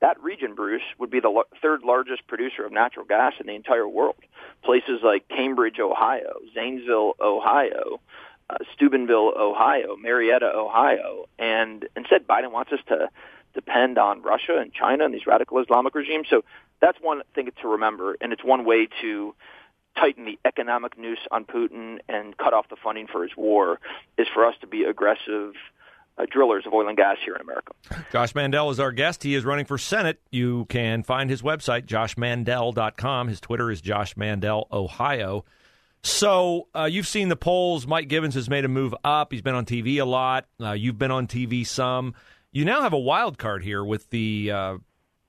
that 0.00 0.20
region, 0.22 0.54
Bruce, 0.54 0.82
would 0.98 1.10
be 1.10 1.20
the 1.20 1.28
lo- 1.28 1.44
third 1.60 1.82
largest 1.84 2.26
producer 2.26 2.64
of 2.64 2.72
natural 2.72 3.04
gas 3.04 3.34
in 3.40 3.46
the 3.46 3.54
entire 3.54 3.88
world. 3.88 4.16
Places 4.64 5.00
like 5.02 5.28
Cambridge, 5.28 5.78
Ohio, 5.78 6.36
Zanesville, 6.54 7.14
Ohio, 7.20 8.00
uh, 8.48 8.56
Steubenville, 8.74 9.32
Ohio, 9.36 9.96
Marietta, 9.96 10.50
Ohio, 10.54 11.26
and 11.38 11.86
instead 11.96 12.26
Biden 12.26 12.50
wants 12.50 12.72
us 12.72 12.80
to 12.88 13.08
depend 13.54 13.98
on 13.98 14.22
Russia 14.22 14.58
and 14.58 14.72
China 14.72 15.04
and 15.04 15.14
these 15.14 15.26
radical 15.26 15.58
Islamic 15.58 15.94
regimes. 15.94 16.26
So 16.30 16.44
that's 16.80 16.98
one 17.00 17.22
thing 17.34 17.50
to 17.60 17.68
remember, 17.68 18.16
and 18.20 18.32
it's 18.32 18.44
one 18.44 18.64
way 18.64 18.88
to 19.02 19.34
tighten 19.96 20.24
the 20.24 20.38
economic 20.44 20.96
noose 20.96 21.18
on 21.30 21.44
Putin 21.44 21.98
and 22.08 22.36
cut 22.36 22.54
off 22.54 22.68
the 22.68 22.76
funding 22.82 23.06
for 23.06 23.22
his 23.22 23.36
war 23.36 23.80
is 24.16 24.26
for 24.32 24.46
us 24.46 24.54
to 24.60 24.66
be 24.66 24.84
aggressive 24.84 25.52
uh, 26.20 26.26
drillers 26.30 26.66
of 26.66 26.72
oil 26.72 26.88
and 26.88 26.96
gas 26.96 27.16
here 27.24 27.34
in 27.34 27.40
America. 27.40 27.72
Josh 28.12 28.34
Mandel 28.34 28.70
is 28.70 28.80
our 28.80 28.92
guest. 28.92 29.22
He 29.22 29.34
is 29.34 29.44
running 29.44 29.64
for 29.64 29.78
Senate. 29.78 30.20
You 30.30 30.66
can 30.66 31.02
find 31.02 31.30
his 31.30 31.42
website, 31.42 31.86
joshmandel.com. 31.86 33.28
His 33.28 33.40
Twitter 33.40 33.70
is 33.70 33.80
Josh 33.80 34.16
Mandel, 34.16 34.68
Ohio. 34.72 35.44
So 36.02 36.68
uh, 36.74 36.84
you've 36.84 37.06
seen 37.06 37.28
the 37.28 37.36
polls. 37.36 37.86
Mike 37.86 38.08
Gibbons 38.08 38.34
has 38.34 38.48
made 38.48 38.64
a 38.64 38.68
move 38.68 38.94
up. 39.04 39.32
He's 39.32 39.42
been 39.42 39.54
on 39.54 39.66
TV 39.66 40.00
a 40.00 40.04
lot. 40.04 40.46
Uh, 40.60 40.72
you've 40.72 40.98
been 40.98 41.10
on 41.10 41.26
TV 41.26 41.66
some. 41.66 42.14
You 42.52 42.64
now 42.64 42.82
have 42.82 42.92
a 42.92 42.98
wild 42.98 43.38
card 43.38 43.62
here 43.62 43.84
with 43.84 44.10
the 44.10 44.50
uh, 44.50 44.78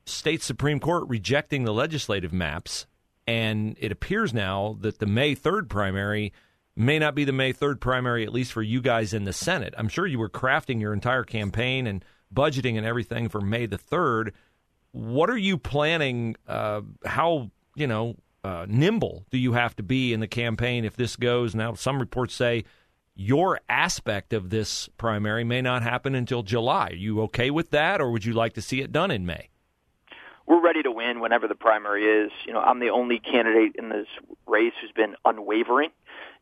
state 0.06 0.42
Supreme 0.42 0.80
Court 0.80 1.08
rejecting 1.08 1.66
the 1.66 1.74
legislative 1.74 2.34
maps, 2.34 2.88
and 3.28 3.76
it 3.80 3.92
appears 3.92 4.34
now 4.34 4.78
that 4.80 5.00
the 5.00 5.06
May 5.06 5.36
3rd 5.36 5.70
primary 5.70 6.34
may 6.76 7.00
not 7.00 7.16
be 7.16 7.24
the 7.24 7.34
May 7.34 7.54
3rd 7.54 7.80
primary, 7.80 8.24
at 8.24 8.34
least 8.34 8.54
for 8.54 8.62
you 8.62 8.82
guys 8.82 9.14
in 9.14 9.24
the 9.24 9.34
Senate. 9.34 9.74
I'm 9.78 9.88
sure 9.88 10.08
you 10.08 10.20
were 10.20 10.30
crafting 10.30 10.80
your 10.80 10.94
entire 10.94 11.24
campaign 11.24 11.88
and 11.88 12.04
budgeting 12.34 12.78
and 12.78 12.86
everything 12.86 13.30
for 13.30 13.42
May 13.42 13.66
the 13.66 13.78
3rd. 13.78 14.32
What 14.92 15.30
are 15.30 15.38
you 15.38 15.58
planning? 15.58 16.36
Uh, 16.48 16.82
how, 17.06 17.52
you 17.76 17.88
know, 17.88 18.16
uh, 18.44 18.66
nimble 18.68 19.26
do 19.30 19.38
you 19.38 19.54
have 19.54 19.76
to 19.76 19.84
be 19.84 20.14
in 20.14 20.20
the 20.20 20.28
campaign 20.28 20.86
if 20.86 20.96
this 20.96 21.16
goes? 21.16 21.54
Now, 21.54 21.74
some 21.74 22.00
reports 22.00 22.34
say 22.34 22.64
your 23.14 23.60
aspect 23.70 24.34
of 24.34 24.50
this 24.50 24.90
primary 24.98 25.44
may 25.44 25.62
not 25.62 25.84
happen 25.84 26.16
until 26.16 26.44
July. 26.44 26.90
Are 26.92 26.96
you 26.96 27.22
okay 27.24 27.52
with 27.52 27.70
that, 27.72 28.02
or 28.02 28.12
would 28.12 28.26
you 28.26 28.34
like 28.34 28.54
to 28.54 28.62
see 28.62 28.82
it 28.82 28.92
done 28.92 29.12
in 29.12 29.26
May? 29.26 29.50
We're 30.48 30.62
ready 30.62 30.82
to 30.84 30.92
win 30.92 31.20
whenever 31.20 31.48
the 31.48 31.56
primary 31.56 32.04
is. 32.04 32.32
You 32.46 32.54
know, 32.54 32.60
I'm 32.60 32.80
the 32.80 32.90
only 32.90 33.20
candidate 33.20 33.76
in 33.78 33.90
this 33.90 34.08
race 34.48 34.74
who's 34.82 34.92
been 34.92 35.16
unwavering 35.24 35.92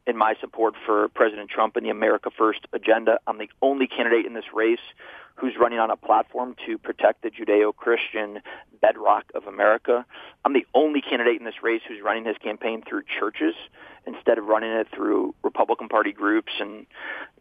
in 0.09 0.17
my 0.17 0.33
support 0.41 0.73
for 0.85 1.07
President 1.09 1.49
Trump 1.49 1.75
and 1.75 1.85
the 1.85 1.91
America 1.91 2.31
First 2.35 2.61
agenda. 2.73 3.19
I'm 3.27 3.37
the 3.37 3.49
only 3.61 3.87
candidate 3.87 4.25
in 4.25 4.33
this 4.33 4.51
race 4.53 4.79
who's 5.35 5.53
running 5.57 5.79
on 5.79 5.91
a 5.91 5.95
platform 5.95 6.55
to 6.65 6.77
protect 6.77 7.21
the 7.21 7.29
Judeo-Christian 7.29 8.41
bedrock 8.81 9.25
of 9.35 9.45
America. 9.45 10.05
I'm 10.43 10.53
the 10.53 10.65
only 10.73 11.01
candidate 11.01 11.39
in 11.39 11.45
this 11.45 11.61
race 11.63 11.81
who's 11.87 12.01
running 12.01 12.25
his 12.25 12.37
campaign 12.37 12.81
through 12.87 13.03
churches 13.19 13.53
instead 14.05 14.37
of 14.37 14.45
running 14.45 14.71
it 14.71 14.87
through 14.93 15.35
Republican 15.43 15.87
Party 15.87 16.11
groups. 16.11 16.51
And 16.59 16.87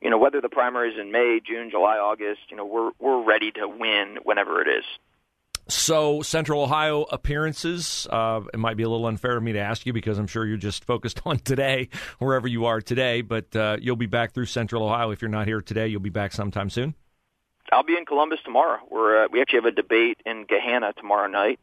you 0.02 0.10
know, 0.10 0.18
whether 0.18 0.40
the 0.40 0.48
primary 0.48 0.92
is 0.92 0.98
in 0.98 1.10
May, 1.10 1.40
June, 1.44 1.70
July, 1.70 1.96
August, 1.96 2.40
you 2.50 2.56
know, 2.56 2.66
we're 2.66 2.90
we're 2.98 3.22
ready 3.22 3.50
to 3.52 3.66
win 3.66 4.18
whenever 4.22 4.60
it 4.60 4.68
is. 4.68 4.84
So, 5.70 6.22
Central 6.22 6.62
Ohio 6.62 7.02
appearances. 7.02 8.06
Uh, 8.10 8.40
it 8.54 8.58
might 8.58 8.78
be 8.78 8.84
a 8.84 8.88
little 8.88 9.06
unfair 9.06 9.36
of 9.36 9.42
me 9.42 9.52
to 9.52 9.58
ask 9.58 9.84
you 9.84 9.92
because 9.92 10.18
I'm 10.18 10.26
sure 10.26 10.46
you're 10.46 10.56
just 10.56 10.84
focused 10.84 11.20
on 11.26 11.38
today, 11.38 11.90
wherever 12.18 12.48
you 12.48 12.64
are 12.64 12.80
today. 12.80 13.20
But 13.20 13.54
uh, 13.54 13.76
you'll 13.80 13.96
be 13.96 14.06
back 14.06 14.32
through 14.32 14.46
Central 14.46 14.82
Ohio. 14.82 15.10
If 15.10 15.20
you're 15.20 15.28
not 15.28 15.46
here 15.46 15.60
today, 15.60 15.88
you'll 15.88 16.00
be 16.00 16.10
back 16.10 16.32
sometime 16.32 16.70
soon. 16.70 16.94
I'll 17.70 17.84
be 17.84 17.96
in 17.96 18.06
Columbus 18.06 18.38
tomorrow. 18.44 18.78
We're 18.90 19.24
uh, 19.24 19.28
we 19.30 19.42
actually 19.42 19.58
have 19.58 19.66
a 19.66 19.72
debate 19.72 20.18
in 20.24 20.46
Gahanna 20.46 20.94
tomorrow 20.94 21.28
night. 21.28 21.60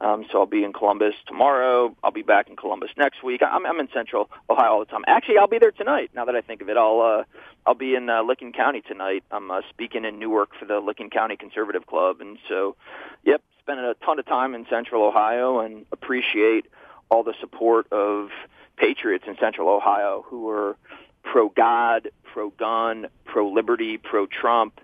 Um, 0.00 0.24
so 0.32 0.38
I'll 0.38 0.46
be 0.46 0.64
in 0.64 0.72
Columbus 0.72 1.14
tomorrow. 1.26 1.94
I'll 2.02 2.10
be 2.10 2.22
back 2.22 2.48
in 2.48 2.56
Columbus 2.56 2.90
next 2.96 3.22
week. 3.22 3.42
I'm, 3.42 3.66
I'm 3.66 3.78
in 3.80 3.88
Central 3.92 4.30
Ohio 4.48 4.72
all 4.72 4.78
the 4.80 4.86
time. 4.86 5.04
Actually, 5.06 5.38
I'll 5.38 5.48
be 5.48 5.58
there 5.58 5.72
tonight. 5.72 6.10
Now 6.14 6.24
that 6.24 6.34
I 6.34 6.40
think 6.40 6.62
of 6.62 6.70
it, 6.70 6.76
I'll 6.76 7.00
uh, 7.00 7.24
I'll 7.66 7.74
be 7.74 7.94
in 7.94 8.08
uh, 8.08 8.22
Licking 8.22 8.52
County 8.52 8.80
tonight. 8.80 9.24
I'm 9.30 9.50
uh, 9.50 9.60
speaking 9.68 10.04
in 10.04 10.18
Newark 10.18 10.50
for 10.58 10.64
the 10.64 10.80
Licking 10.80 11.10
County 11.10 11.36
Conservative 11.36 11.86
Club, 11.86 12.20
and 12.20 12.38
so, 12.48 12.76
yep, 13.24 13.42
spending 13.60 13.84
a 13.84 13.94
ton 14.04 14.18
of 14.18 14.26
time 14.26 14.54
in 14.54 14.66
Central 14.70 15.06
Ohio 15.06 15.60
and 15.60 15.84
appreciate 15.92 16.66
all 17.10 17.22
the 17.22 17.34
support 17.40 17.92
of 17.92 18.30
patriots 18.76 19.24
in 19.26 19.36
Central 19.38 19.68
Ohio 19.68 20.24
who 20.26 20.48
are 20.48 20.76
pro 21.22 21.50
God, 21.50 22.10
pro 22.32 22.50
gun, 22.50 23.06
pro 23.26 23.50
liberty, 23.50 23.98
pro 23.98 24.26
Trump 24.26 24.80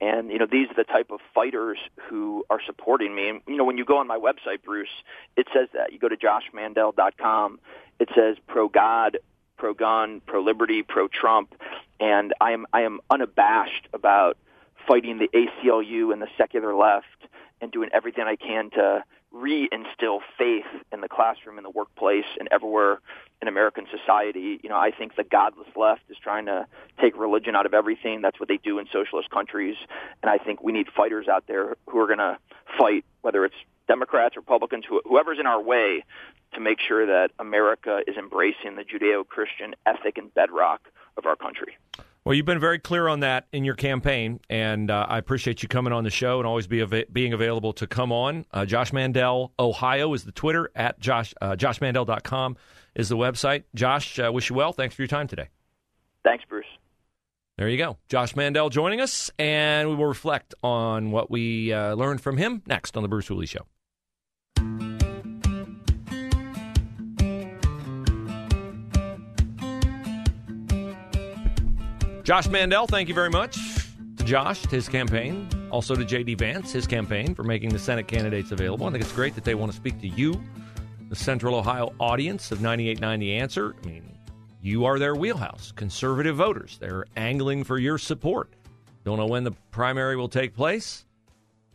and, 0.00 0.30
you 0.30 0.38
know, 0.38 0.46
these 0.50 0.68
are 0.70 0.74
the 0.74 0.84
type 0.84 1.10
of 1.10 1.20
fighters 1.34 1.78
who 2.08 2.44
are 2.48 2.60
supporting 2.64 3.14
me. 3.14 3.28
And, 3.28 3.40
you 3.46 3.56
know, 3.56 3.64
when 3.64 3.76
you 3.76 3.84
go 3.84 3.98
on 3.98 4.06
my 4.06 4.18
website, 4.18 4.62
Bruce, 4.64 4.88
it 5.36 5.46
says 5.54 5.68
that. 5.74 5.92
You 5.92 5.98
go 5.98 6.08
to 6.08 6.16
joshmandel.com. 6.16 7.60
It 7.98 8.08
says 8.14 8.36
pro 8.46 8.68
God, 8.68 9.18
pro 9.58 9.74
gun, 9.74 10.22
pro 10.24 10.42
liberty, 10.42 10.82
pro 10.82 11.08
Trump. 11.08 11.54
And 12.00 12.32
I 12.40 12.52
am, 12.52 12.66
I 12.72 12.82
am 12.82 13.00
unabashed 13.10 13.88
about 13.92 14.38
fighting 14.88 15.18
the 15.18 15.28
ACLU 15.28 16.12
and 16.12 16.22
the 16.22 16.28
secular 16.38 16.74
left 16.74 17.06
and 17.60 17.70
doing 17.70 17.90
everything 17.92 18.24
I 18.26 18.36
can 18.36 18.70
to 18.70 19.04
reinstill 19.34 20.20
faith 20.36 20.66
in 20.92 21.00
the 21.00 21.08
classroom, 21.08 21.58
in 21.58 21.64
the 21.64 21.70
workplace, 21.70 22.24
and 22.38 22.48
everywhere 22.50 23.00
in 23.40 23.48
American 23.48 23.86
society. 23.90 24.60
You 24.62 24.68
know, 24.68 24.76
I 24.76 24.90
think 24.90 25.16
the 25.16 25.24
godless 25.24 25.68
left 25.76 26.02
is 26.08 26.16
trying 26.22 26.46
to 26.46 26.66
take 27.00 27.16
religion 27.16 27.54
out 27.54 27.66
of 27.66 27.74
everything. 27.74 28.22
That's 28.22 28.40
what 28.40 28.48
they 28.48 28.58
do 28.58 28.78
in 28.78 28.86
socialist 28.92 29.30
countries. 29.30 29.76
And 30.22 30.30
I 30.30 30.38
think 30.38 30.62
we 30.62 30.72
need 30.72 30.88
fighters 30.94 31.28
out 31.28 31.44
there 31.46 31.76
who 31.86 31.98
are 32.00 32.06
going 32.06 32.18
to 32.18 32.38
fight, 32.78 33.04
whether 33.22 33.44
it's 33.44 33.54
Democrats, 33.86 34.36
Republicans, 34.36 34.84
whoever's 35.04 35.38
in 35.38 35.46
our 35.46 35.60
way, 35.60 36.04
to 36.54 36.60
make 36.60 36.78
sure 36.80 37.06
that 37.06 37.30
America 37.38 38.00
is 38.06 38.16
embracing 38.16 38.76
the 38.76 38.84
Judeo-Christian 38.84 39.74
ethic 39.86 40.18
and 40.18 40.32
bedrock 40.34 40.80
of 41.16 41.26
our 41.26 41.36
country. 41.36 41.76
Well, 42.24 42.34
you've 42.34 42.46
been 42.46 42.60
very 42.60 42.78
clear 42.78 43.08
on 43.08 43.20
that 43.20 43.46
in 43.50 43.64
your 43.64 43.74
campaign, 43.74 44.40
and 44.50 44.90
uh, 44.90 45.06
I 45.08 45.16
appreciate 45.16 45.62
you 45.62 45.68
coming 45.70 45.92
on 45.92 46.04
the 46.04 46.10
show 46.10 46.38
and 46.38 46.46
always 46.46 46.66
be 46.66 46.82
av- 46.82 47.04
being 47.10 47.32
available 47.32 47.72
to 47.74 47.86
come 47.86 48.12
on. 48.12 48.44
Uh, 48.52 48.66
Josh 48.66 48.92
Mandel, 48.92 49.52
Ohio 49.58 50.12
is 50.12 50.24
the 50.24 50.32
Twitter, 50.32 50.70
at 50.76 51.00
Josh, 51.00 51.32
uh, 51.40 51.56
joshmandel.com 51.56 52.58
is 52.94 53.08
the 53.08 53.16
website. 53.16 53.64
Josh, 53.74 54.18
uh, 54.18 54.30
wish 54.30 54.50
you 54.50 54.56
well. 54.56 54.72
Thanks 54.74 54.94
for 54.94 55.00
your 55.00 55.08
time 55.08 55.28
today. 55.28 55.48
Thanks, 56.22 56.44
Bruce. 56.46 56.66
There 57.56 57.68
you 57.68 57.78
go. 57.78 57.96
Josh 58.08 58.36
Mandel 58.36 58.68
joining 58.68 59.00
us, 59.00 59.30
and 59.38 59.88
we 59.88 59.94
will 59.94 60.06
reflect 60.06 60.54
on 60.62 61.12
what 61.12 61.30
we 61.30 61.72
uh, 61.72 61.94
learned 61.94 62.20
from 62.20 62.36
him 62.36 62.62
next 62.66 62.96
on 62.98 63.02
The 63.02 63.08
Bruce 63.08 63.28
Hooley 63.28 63.46
Show. 63.46 63.66
Josh 72.30 72.46
Mandel, 72.46 72.86
thank 72.86 73.08
you 73.08 73.14
very 73.16 73.28
much 73.28 73.58
to 74.16 74.22
Josh, 74.22 74.62
to 74.62 74.68
his 74.68 74.88
campaign, 74.88 75.48
also 75.72 75.96
to 75.96 76.04
J.D. 76.04 76.36
Vance, 76.36 76.70
his 76.70 76.86
campaign, 76.86 77.34
for 77.34 77.42
making 77.42 77.70
the 77.70 77.78
Senate 77.80 78.06
candidates 78.06 78.52
available. 78.52 78.86
I 78.86 78.92
think 78.92 79.02
it's 79.02 79.10
great 79.10 79.34
that 79.34 79.42
they 79.42 79.56
want 79.56 79.72
to 79.72 79.76
speak 79.76 80.00
to 80.00 80.06
you, 80.06 80.40
the 81.08 81.16
Central 81.16 81.56
Ohio 81.56 81.92
audience 81.98 82.52
of 82.52 82.60
98.9 82.60 83.18
The 83.18 83.34
Answer. 83.34 83.74
I 83.82 83.84
mean, 83.84 84.16
you 84.62 84.84
are 84.84 85.00
their 85.00 85.16
wheelhouse, 85.16 85.72
conservative 85.72 86.36
voters. 86.36 86.78
They're 86.78 87.04
angling 87.16 87.64
for 87.64 87.78
your 87.78 87.98
support. 87.98 88.54
Don't 89.04 89.18
know 89.18 89.26
when 89.26 89.42
the 89.42 89.50
primary 89.72 90.14
will 90.14 90.28
take 90.28 90.54
place. 90.54 91.04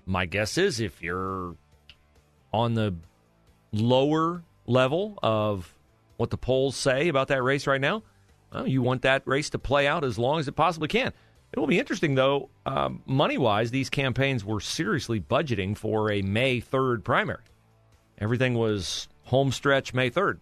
My 0.05 0.25
guess 0.25 0.57
is 0.57 0.79
if 0.79 1.01
you're 1.01 1.57
on 2.53 2.75
the 2.75 2.95
lower 3.73 4.41
level 4.67 5.19
of 5.21 5.69
what 6.15 6.29
the 6.29 6.37
polls 6.37 6.77
say 6.77 7.09
about 7.09 7.27
that 7.27 7.43
race 7.43 7.67
right 7.67 7.81
now, 7.81 8.03
well, 8.55 8.67
you 8.67 8.81
want 8.81 9.01
that 9.01 9.23
race 9.27 9.49
to 9.49 9.59
play 9.59 9.85
out 9.85 10.03
as 10.03 10.17
long 10.17 10.39
as 10.39 10.47
it 10.47 10.53
possibly 10.53 10.87
can. 10.87 11.11
It 11.51 11.59
will 11.59 11.67
be 11.67 11.79
interesting, 11.79 12.15
though, 12.15 12.49
um, 12.65 13.03
money 13.05 13.37
wise, 13.37 13.71
these 13.71 13.89
campaigns 13.89 14.43
were 14.43 14.59
seriously 14.59 15.19
budgeting 15.19 15.77
for 15.77 16.11
a 16.11 16.21
May 16.21 16.61
3rd 16.61 17.03
primary. 17.03 17.43
Everything 18.17 18.53
was 18.55 19.07
home 19.23 19.51
stretch 19.51 19.93
May 19.93 20.09
3rd. 20.09 20.39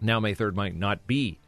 Now, 0.00 0.20
May 0.20 0.34
3rd 0.34 0.54
might 0.54 0.76
not 0.76 1.06
be 1.06 1.38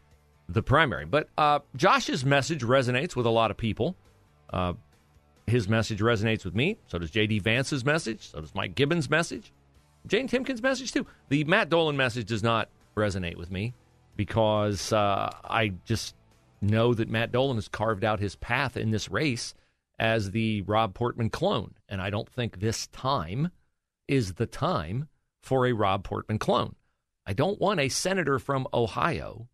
the 0.49 0.63
primary. 0.63 1.05
But 1.05 1.29
uh, 1.37 1.61
Josh's 1.77 2.25
message 2.25 2.63
resonates 2.63 3.15
with 3.15 3.27
a 3.27 3.31
lot 3.31 3.51
of 3.51 3.57
people. 3.57 3.97
Uh, 4.51 4.75
his 5.47 5.69
message 5.69 6.01
resonates 6.01 6.45
with 6.45 6.55
me. 6.55 6.79
So 6.89 6.99
does 6.99 7.11
J.D. 7.11 7.41
Vance's 7.41 7.85
message. 7.85 8.31
So 8.31 8.41
does 8.41 8.55
Mike 8.55 8.75
Gibbons' 8.75 9.11
message. 9.11 9.53
Jane 10.07 10.29
Timken's 10.29 10.63
message, 10.63 10.93
too. 10.93 11.07
The 11.29 11.45
Matt 11.45 11.69
Dolan 11.69 11.97
message 11.97 12.27
does 12.27 12.43
not 12.43 12.69
resonate 12.97 13.37
with 13.37 13.51
me 13.51 13.75
because 14.17 14.93
uh, 14.93 15.31
I 15.45 15.73
just 15.85 16.15
know 16.61 16.95
that 16.95 17.09
Matt 17.09 17.33
Dolan 17.33 17.57
has 17.57 17.69
carved 17.69 18.05
out 18.05 18.21
his 18.21 18.37
path 18.37 18.77
in 18.77 18.91
this 18.91 19.11
race 19.11 19.55
as 19.99 20.31
the 20.31 20.63
Rob 20.63 20.95
Portman 20.95 21.31
clone. 21.31 21.75
And 21.89 22.01
I 22.01 22.11
don't 22.11 22.29
think 22.29 22.61
this 22.61 22.87
time 22.89 23.51
is 24.09 24.35
the 24.35 24.47
time 24.47 25.09
for 25.43 25.67
a 25.67 25.73
Rob 25.73 26.05
Portman 26.05 26.39
clone. 26.39 26.77
I 27.27 27.33
don't 27.33 27.61
want 27.61 27.81
a 27.81 27.89
senator 27.89 28.39
from 28.39 28.67
Ohio 28.73 29.49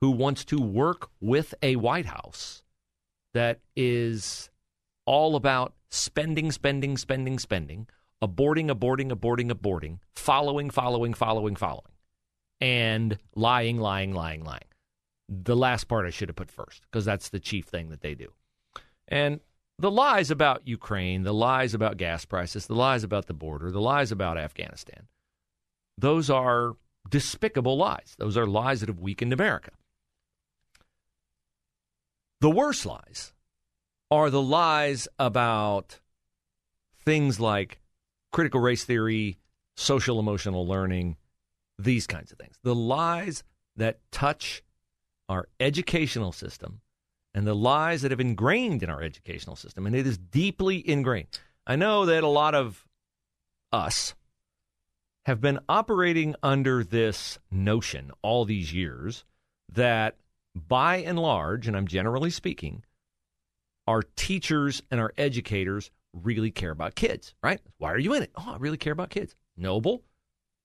who 0.00 0.10
wants 0.10 0.44
to 0.46 0.60
work 0.60 1.10
with 1.20 1.54
a 1.62 1.76
White 1.76 2.06
House 2.06 2.62
that 3.34 3.60
is 3.76 4.50
all 5.06 5.36
about 5.36 5.74
spending, 5.90 6.52
spending, 6.52 6.96
spending, 6.96 7.38
spending, 7.38 7.86
aborting, 8.22 8.70
aborting, 8.70 9.10
aborting, 9.10 9.50
aborting, 9.50 9.98
following, 10.14 10.70
following, 10.70 11.14
following, 11.14 11.56
following 11.56 11.90
and 12.60 13.18
lying, 13.34 13.78
lying, 13.78 14.12
lying, 14.12 14.44
lying. 14.44 14.64
The 15.28 15.56
last 15.56 15.84
part 15.84 16.06
I 16.06 16.10
should 16.10 16.28
have 16.28 16.36
put 16.36 16.50
first 16.50 16.82
because 16.82 17.04
that's 17.04 17.28
the 17.28 17.40
chief 17.40 17.66
thing 17.66 17.90
that 17.90 18.00
they 18.00 18.14
do. 18.14 18.32
And 19.08 19.40
the 19.78 19.90
lies 19.90 20.30
about 20.30 20.66
Ukraine, 20.66 21.22
the 21.22 21.34
lies 21.34 21.72
about 21.72 21.96
gas 21.96 22.24
prices, 22.24 22.66
the 22.66 22.74
lies 22.74 23.04
about 23.04 23.26
the 23.26 23.34
border, 23.34 23.70
the 23.70 23.80
lies 23.80 24.12
about 24.12 24.36
Afghanistan, 24.36 25.06
those 25.96 26.28
are 26.30 26.74
despicable 27.08 27.76
lies. 27.76 28.14
Those 28.18 28.36
are 28.36 28.46
lies 28.46 28.80
that 28.80 28.88
have 28.88 29.00
weakened 29.00 29.32
America. 29.32 29.70
The 32.40 32.50
worst 32.50 32.86
lies 32.86 33.32
are 34.10 34.30
the 34.30 34.42
lies 34.42 35.08
about 35.18 36.00
things 37.04 37.38
like 37.38 37.80
critical 38.32 38.60
race 38.60 38.84
theory, 38.84 39.38
social 39.76 40.18
emotional 40.18 40.66
learning, 40.66 41.16
these 41.82 42.06
kinds 42.06 42.32
of 42.32 42.38
things. 42.38 42.56
The 42.62 42.74
lies 42.74 43.42
that 43.76 44.00
touch 44.10 44.62
our 45.28 45.48
educational 45.58 46.32
system 46.32 46.80
and 47.34 47.46
the 47.46 47.54
lies 47.54 48.02
that 48.02 48.10
have 48.10 48.20
ingrained 48.20 48.82
in 48.82 48.90
our 48.90 49.02
educational 49.02 49.56
system, 49.56 49.86
and 49.86 49.94
it 49.94 50.06
is 50.06 50.18
deeply 50.18 50.86
ingrained. 50.88 51.28
I 51.66 51.76
know 51.76 52.06
that 52.06 52.24
a 52.24 52.28
lot 52.28 52.54
of 52.54 52.84
us 53.72 54.14
have 55.26 55.40
been 55.40 55.60
operating 55.68 56.34
under 56.42 56.82
this 56.82 57.38
notion 57.50 58.10
all 58.22 58.44
these 58.44 58.72
years 58.72 59.24
that 59.72 60.16
by 60.54 60.96
and 60.96 61.18
large, 61.18 61.68
and 61.68 61.76
I'm 61.76 61.86
generally 61.86 62.30
speaking, 62.30 62.84
our 63.86 64.02
teachers 64.02 64.82
and 64.90 65.00
our 65.00 65.12
educators 65.16 65.90
really 66.12 66.50
care 66.50 66.72
about 66.72 66.96
kids, 66.96 67.34
right? 67.42 67.60
Why 67.78 67.92
are 67.92 67.98
you 67.98 68.14
in 68.14 68.24
it? 68.24 68.32
Oh, 68.34 68.54
I 68.54 68.56
really 68.56 68.76
care 68.76 68.92
about 68.92 69.10
kids. 69.10 69.36
Noble. 69.56 70.02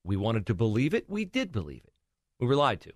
We 0.06 0.16
wanted 0.16 0.46
to 0.48 0.54
believe 0.54 0.94
it. 0.94 1.10
We 1.10 1.26
did 1.26 1.52
believe 1.52 1.82
it. 1.84 1.94
We 2.40 2.48
were 2.48 2.56
lied 2.56 2.82
to. 2.82 2.94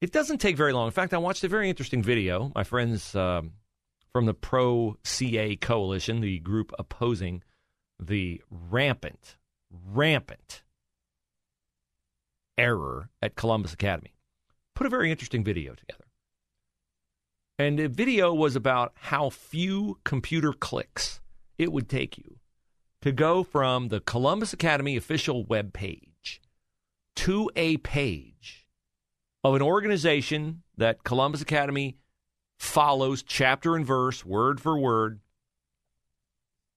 It 0.00 0.12
doesn't 0.12 0.38
take 0.38 0.56
very 0.56 0.72
long. 0.72 0.86
In 0.86 0.92
fact, 0.92 1.12
I 1.12 1.18
watched 1.18 1.44
a 1.44 1.48
very 1.48 1.68
interesting 1.68 2.02
video. 2.02 2.50
My 2.54 2.64
friends 2.64 3.14
um, 3.14 3.52
from 4.12 4.24
the 4.24 4.32
Pro 4.32 4.96
CA 5.04 5.56
Coalition, 5.56 6.22
the 6.22 6.38
group 6.38 6.72
opposing 6.78 7.42
the 8.00 8.40
rampant, 8.50 9.36
rampant 9.70 10.62
error 12.56 13.10
at 13.20 13.34
Columbus 13.34 13.74
Academy, 13.74 14.14
put 14.74 14.86
a 14.86 14.90
very 14.90 15.10
interesting 15.10 15.44
video 15.44 15.74
together. 15.74 16.04
And 17.58 17.78
the 17.78 17.88
video 17.88 18.32
was 18.32 18.56
about 18.56 18.92
how 18.94 19.28
few 19.28 19.98
computer 20.04 20.54
clicks 20.54 21.20
it 21.58 21.70
would 21.70 21.90
take 21.90 22.16
you 22.16 22.39
to 23.02 23.12
go 23.12 23.42
from 23.42 23.88
the 23.88 24.00
Columbus 24.00 24.52
Academy 24.52 24.96
official 24.96 25.44
web 25.44 25.72
page 25.72 26.40
to 27.16 27.50
a 27.56 27.78
page 27.78 28.66
of 29.42 29.54
an 29.54 29.62
organization 29.62 30.62
that 30.76 31.04
Columbus 31.04 31.40
Academy 31.40 31.96
follows 32.58 33.22
chapter 33.22 33.74
and 33.74 33.86
verse, 33.86 34.24
word 34.24 34.60
for 34.60 34.78
word, 34.78 35.20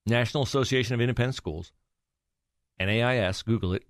National 0.06 0.44
Association 0.44 0.94
of 0.94 1.01
Independent 1.01 1.36
Schools, 1.36 1.72
NAIS, 2.80 3.42
Google 3.44 3.74
it. 3.74 3.84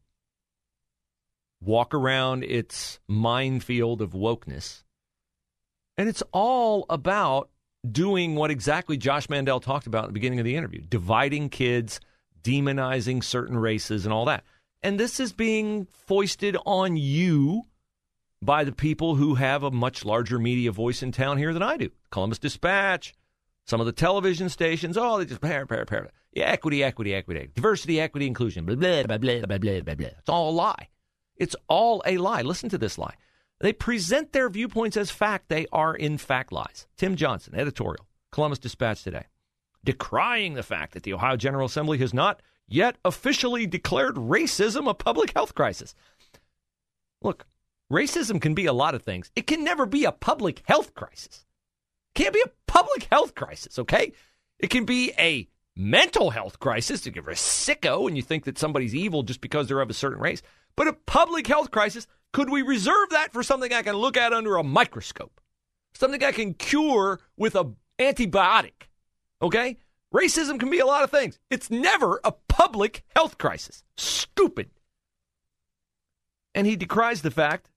Walk 1.61 1.93
around 1.93 2.43
its 2.43 2.99
minefield 3.07 4.01
of 4.01 4.11
wokeness 4.11 4.83
and 5.97 6.09
it's 6.09 6.23
all 6.31 6.85
about 6.89 7.49
doing 7.89 8.35
what 8.35 8.51
exactly 8.51 8.97
Josh 8.97 9.29
Mandel 9.29 9.59
talked 9.59 9.87
about 9.87 10.05
at 10.05 10.07
the 10.07 10.13
beginning 10.13 10.39
of 10.39 10.45
the 10.45 10.55
interview 10.55 10.81
dividing 10.81 11.49
kids, 11.49 11.99
demonizing 12.43 13.23
certain 13.23 13.57
races 13.57 14.05
and 14.05 14.13
all 14.13 14.25
that. 14.25 14.43
And 14.81 15.00
this 15.00 15.19
is 15.19 15.31
being 15.31 15.88
foisted 15.91 16.57
on 16.65 16.97
you 16.97 17.63
by 18.41 18.63
the 18.65 18.73
people 18.73 19.15
who 19.15 19.35
have 19.35 19.63
a 19.63 19.71
much 19.71 20.03
larger 20.03 20.38
media 20.38 20.71
voice 20.71 21.01
in 21.01 21.12
town 21.12 21.38
here 21.38 21.53
than 21.53 21.63
I 21.63 21.77
do. 21.77 21.89
Columbus 22.12 22.39
Dispatch, 22.39 23.13
some 23.65 23.79
of 23.79 23.85
the 23.85 23.93
television 23.93 24.50
stations, 24.50 24.97
oh, 24.97 25.17
they 25.17 25.25
just 25.25 25.41
par 25.41 25.65
par 25.65 25.85
par. 25.85 26.09
Yeah, 26.33 26.45
equity, 26.45 26.83
equity, 26.83 27.13
equity, 27.13 27.50
diversity, 27.53 28.01
equity, 28.01 28.27
inclusion, 28.27 28.65
blah, 28.65 28.75
blah, 28.75 29.03
blah, 29.03 29.17
blah, 29.17 29.57
blah, 29.57 29.57
blah, 29.81 29.95
blah. 29.95 30.07
It's 30.07 30.29
all 30.29 30.50
a 30.50 30.51
lie. 30.51 30.89
It's 31.38 31.55
all 31.67 32.03
a 32.05 32.17
lie. 32.17 32.41
Listen 32.41 32.69
to 32.69 32.77
this 32.77 32.97
lie. 32.97 33.15
They 33.59 33.71
present 33.71 34.33
their 34.33 34.50
viewpoints 34.50 34.97
as 34.97 35.12
fact. 35.12 35.47
They 35.47 35.67
are, 35.71 35.95
in 35.95 36.17
fact, 36.17 36.51
lies. 36.51 36.88
Tim 36.97 37.15
Johnson, 37.15 37.55
editorial, 37.55 38.07
Columbus 38.31 38.59
Dispatch 38.59 39.03
today 39.03 39.25
decrying 39.83 40.53
the 40.53 40.63
fact 40.63 40.93
that 40.93 41.03
the 41.03 41.13
Ohio 41.13 41.35
General 41.35 41.65
Assembly 41.65 41.97
has 41.99 42.13
not 42.13 42.41
yet 42.67 42.97
officially 43.03 43.67
declared 43.67 44.15
racism 44.15 44.89
a 44.89 44.93
public 44.93 45.33
health 45.33 45.53
crisis. 45.53 45.95
Look, 47.21 47.45
racism 47.91 48.41
can 48.41 48.53
be 48.53 48.65
a 48.65 48.73
lot 48.73 48.95
of 48.95 49.03
things. 49.03 49.31
It 49.35 49.47
can 49.47 49.63
never 49.63 49.85
be 49.85 50.05
a 50.05 50.11
public 50.11 50.63
health 50.65 50.93
crisis. 50.93 51.45
It 52.15 52.19
can't 52.23 52.33
be 52.33 52.43
a 52.45 52.51
public 52.67 53.07
health 53.11 53.35
crisis, 53.35 53.79
okay? 53.79 54.13
It 54.59 54.69
can 54.69 54.85
be 54.85 55.11
a 55.17 55.47
mental 55.75 56.29
health 56.29 56.59
crisis 56.59 57.07
if 57.07 57.15
you're 57.15 57.29
a 57.29 57.33
sicko 57.33 58.07
and 58.07 58.15
you 58.15 58.23
think 58.23 58.45
that 58.45 58.57
somebody's 58.57 58.95
evil 58.95 59.23
just 59.23 59.41
because 59.41 59.67
they're 59.67 59.81
of 59.81 59.89
a 59.89 59.93
certain 59.93 60.21
race. 60.21 60.41
But 60.75 60.87
a 60.87 60.93
public 60.93 61.47
health 61.47 61.71
crisis 61.71 62.07
could 62.33 62.49
we 62.49 62.63
reserve 62.63 63.09
that 63.11 63.31
for 63.31 63.43
something 63.43 63.71
I 63.71 63.83
can 63.83 63.95
look 63.95 64.17
at 64.17 64.33
under 64.33 64.57
a 64.57 64.63
microscope? 64.63 65.39
Something 65.93 66.23
I 66.23 66.31
can 66.31 66.55
cure 66.55 67.19
with 67.37 67.55
a 67.55 67.71
antibiotic? 67.99 68.89
Okay? 69.43 69.77
Racism 70.13 70.59
can 70.59 70.69
be 70.69 70.79
a 70.79 70.85
lot 70.85 71.03
of 71.03 71.12
things. 71.12 71.38
It's 71.50 71.69
never 71.69 72.21
a 72.23 72.31
public 72.31 73.03
health 73.15 73.38
crisis. 73.38 73.84
Stupid. 73.97 74.69
And 76.56 76.65
he 76.65 76.75
decries 76.75 77.21
the 77.21 77.32
fact 77.32 77.69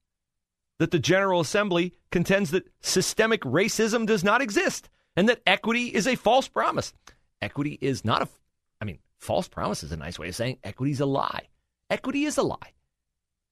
that 0.78 0.90
the 0.90 0.98
General 0.98 1.40
Assembly 1.40 1.94
contends 2.12 2.50
that 2.50 2.68
systemic 2.80 3.40
racism 3.42 4.06
does 4.06 4.22
not 4.22 4.42
exist 4.42 4.88
and 5.16 5.28
that 5.28 5.40
equity 5.46 5.86
is 5.86 6.06
a 6.06 6.14
false 6.14 6.46
promise. 6.46 6.92
Equity 7.40 7.78
is 7.80 8.04
not 8.04 8.22
a, 8.22 8.28
I 8.80 8.84
mean, 8.84 8.98
false 9.18 9.48
promise 9.48 9.82
is 9.82 9.92
a 9.92 9.96
nice 9.96 10.18
way 10.18 10.28
of 10.28 10.36
saying 10.36 10.58
equity 10.62 10.92
is 10.92 11.00
a 11.00 11.06
lie. 11.06 11.48
Equity 11.88 12.24
is 12.24 12.36
a 12.36 12.42
lie. 12.42 12.72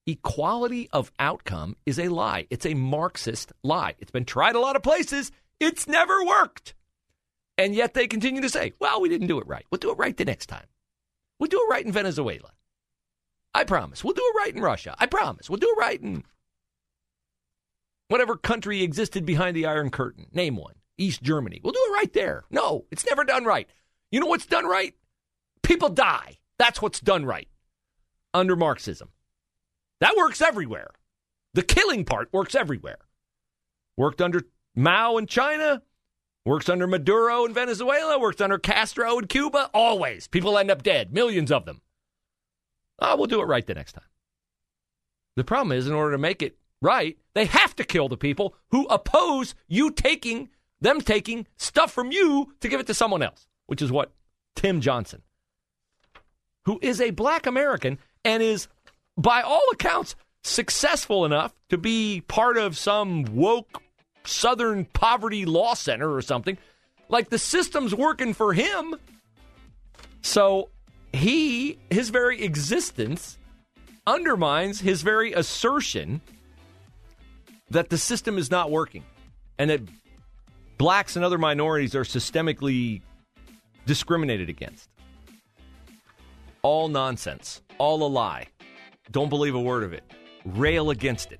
Equality 0.05 0.87
of 0.93 1.11
outcome 1.17 1.75
is 1.87 1.97
a 1.97 2.09
lie. 2.09 2.45
It's 2.51 2.67
a 2.67 2.75
Marxist 2.75 3.51
lie. 3.63 3.95
It's 3.97 4.11
been 4.11 4.25
tried 4.25 4.55
a 4.55 4.59
lot 4.59 4.75
of 4.75 4.83
places. 4.83 5.31
It's 5.59 5.87
never 5.87 6.23
worked. 6.23 6.75
And 7.57 7.73
yet 7.73 7.93
they 7.93 8.07
continue 8.07 8.41
to 8.41 8.49
say, 8.49 8.73
well, 8.79 9.01
we 9.01 9.09
didn't 9.09 9.27
do 9.27 9.39
it 9.39 9.47
right. 9.47 9.65
We'll 9.71 9.79
do 9.79 9.91
it 9.91 9.97
right 9.97 10.15
the 10.15 10.25
next 10.25 10.47
time. 10.47 10.65
We'll 11.39 11.49
do 11.49 11.65
it 11.67 11.71
right 11.71 11.85
in 11.85 11.91
Venezuela. 11.91 12.51
I 13.53 13.63
promise. 13.63 14.03
We'll 14.03 14.13
do 14.13 14.23
it 14.23 14.37
right 14.37 14.55
in 14.55 14.61
Russia. 14.61 14.95
I 14.99 15.05
promise. 15.05 15.49
We'll 15.49 15.59
do 15.59 15.73
it 15.75 15.79
right 15.79 16.01
in 16.01 16.23
whatever 18.09 18.35
country 18.35 18.83
existed 18.83 19.25
behind 19.25 19.55
the 19.55 19.65
Iron 19.65 19.89
Curtain. 19.89 20.27
Name 20.33 20.57
one. 20.57 20.75
East 20.97 21.23
Germany. 21.23 21.61
We'll 21.63 21.73
do 21.73 21.85
it 21.89 21.93
right 21.93 22.13
there. 22.13 22.43
No, 22.49 22.85
it's 22.91 23.05
never 23.05 23.23
done 23.23 23.45
right. 23.45 23.69
You 24.11 24.19
know 24.19 24.27
what's 24.27 24.45
done 24.45 24.65
right? 24.65 24.93
People 25.61 25.89
die. 25.89 26.37
That's 26.57 26.81
what's 26.81 26.99
done 26.99 27.25
right 27.25 27.47
under 28.33 28.55
Marxism. 28.55 29.09
That 29.99 30.15
works 30.17 30.41
everywhere. 30.41 30.91
The 31.53 31.63
killing 31.63 32.05
part 32.05 32.31
works 32.31 32.55
everywhere. 32.55 32.99
Worked 33.97 34.21
under 34.21 34.43
Mao 34.75 35.17
in 35.17 35.25
China, 35.25 35.81
works 36.45 36.69
under 36.69 36.87
Maduro 36.87 37.45
in 37.45 37.53
Venezuela, 37.53 38.19
works 38.19 38.39
under 38.39 38.57
Castro 38.57 39.17
in 39.17 39.27
Cuba. 39.27 39.69
Always. 39.73 40.27
People 40.27 40.57
end 40.57 40.71
up 40.71 40.83
dead, 40.83 41.11
millions 41.11 41.51
of 41.51 41.65
them. 41.65 41.81
Oh, 42.99 43.17
we'll 43.17 43.27
do 43.27 43.41
it 43.41 43.47
right 43.47 43.65
the 43.65 43.73
next 43.73 43.93
time. 43.93 44.05
The 45.35 45.43
problem 45.43 45.77
is, 45.77 45.87
in 45.87 45.93
order 45.93 46.13
to 46.13 46.17
make 46.17 46.41
it 46.41 46.57
right, 46.81 47.17
they 47.33 47.45
have 47.45 47.75
to 47.75 47.83
kill 47.83 48.07
the 48.07 48.15
people 48.15 48.55
who 48.69 48.85
oppose 48.85 49.55
you 49.67 49.91
taking 49.91 50.49
them 50.79 51.01
taking 51.01 51.47
stuff 51.57 51.91
from 51.91 52.11
you 52.11 52.53
to 52.61 52.69
give 52.69 52.79
it 52.79 52.87
to 52.87 52.93
someone 52.93 53.23
else, 53.23 53.47
which 53.65 53.81
is 53.81 53.91
what 53.91 54.13
Tim 54.55 54.81
Johnson, 54.81 55.23
who 56.65 56.79
is 56.81 57.01
a 57.01 57.11
black 57.11 57.47
American 57.47 57.97
and 58.23 58.43
is 58.43 58.67
by 59.17 59.41
all 59.41 59.63
accounts, 59.73 60.15
successful 60.43 61.25
enough 61.25 61.53
to 61.69 61.77
be 61.77 62.21
part 62.27 62.57
of 62.57 62.77
some 62.77 63.23
woke 63.35 63.81
Southern 64.27 64.85
Poverty 64.85 65.45
Law 65.45 65.73
Center 65.73 66.13
or 66.13 66.21
something. 66.21 66.57
Like 67.09 67.29
the 67.29 67.39
system's 67.39 67.93
working 67.93 68.33
for 68.33 68.53
him. 68.53 68.95
So 70.21 70.69
he, 71.13 71.77
his 71.89 72.09
very 72.09 72.41
existence, 72.43 73.37
undermines 74.07 74.79
his 74.79 75.01
very 75.01 75.33
assertion 75.33 76.21
that 77.69 77.89
the 77.89 77.97
system 77.97 78.37
is 78.37 78.51
not 78.51 78.71
working 78.71 79.03
and 79.57 79.69
that 79.69 79.81
blacks 80.77 81.15
and 81.15 81.23
other 81.23 81.37
minorities 81.37 81.95
are 81.95 82.03
systemically 82.03 83.01
discriminated 83.85 84.49
against. 84.49 84.89
All 86.61 86.87
nonsense, 86.87 87.61
all 87.77 88.03
a 88.03 88.09
lie. 88.09 88.47
Don't 89.11 89.29
believe 89.29 89.55
a 89.55 89.61
word 89.61 89.83
of 89.83 89.93
it. 89.93 90.03
Rail 90.43 90.89
against 90.89 91.31
it. 91.31 91.39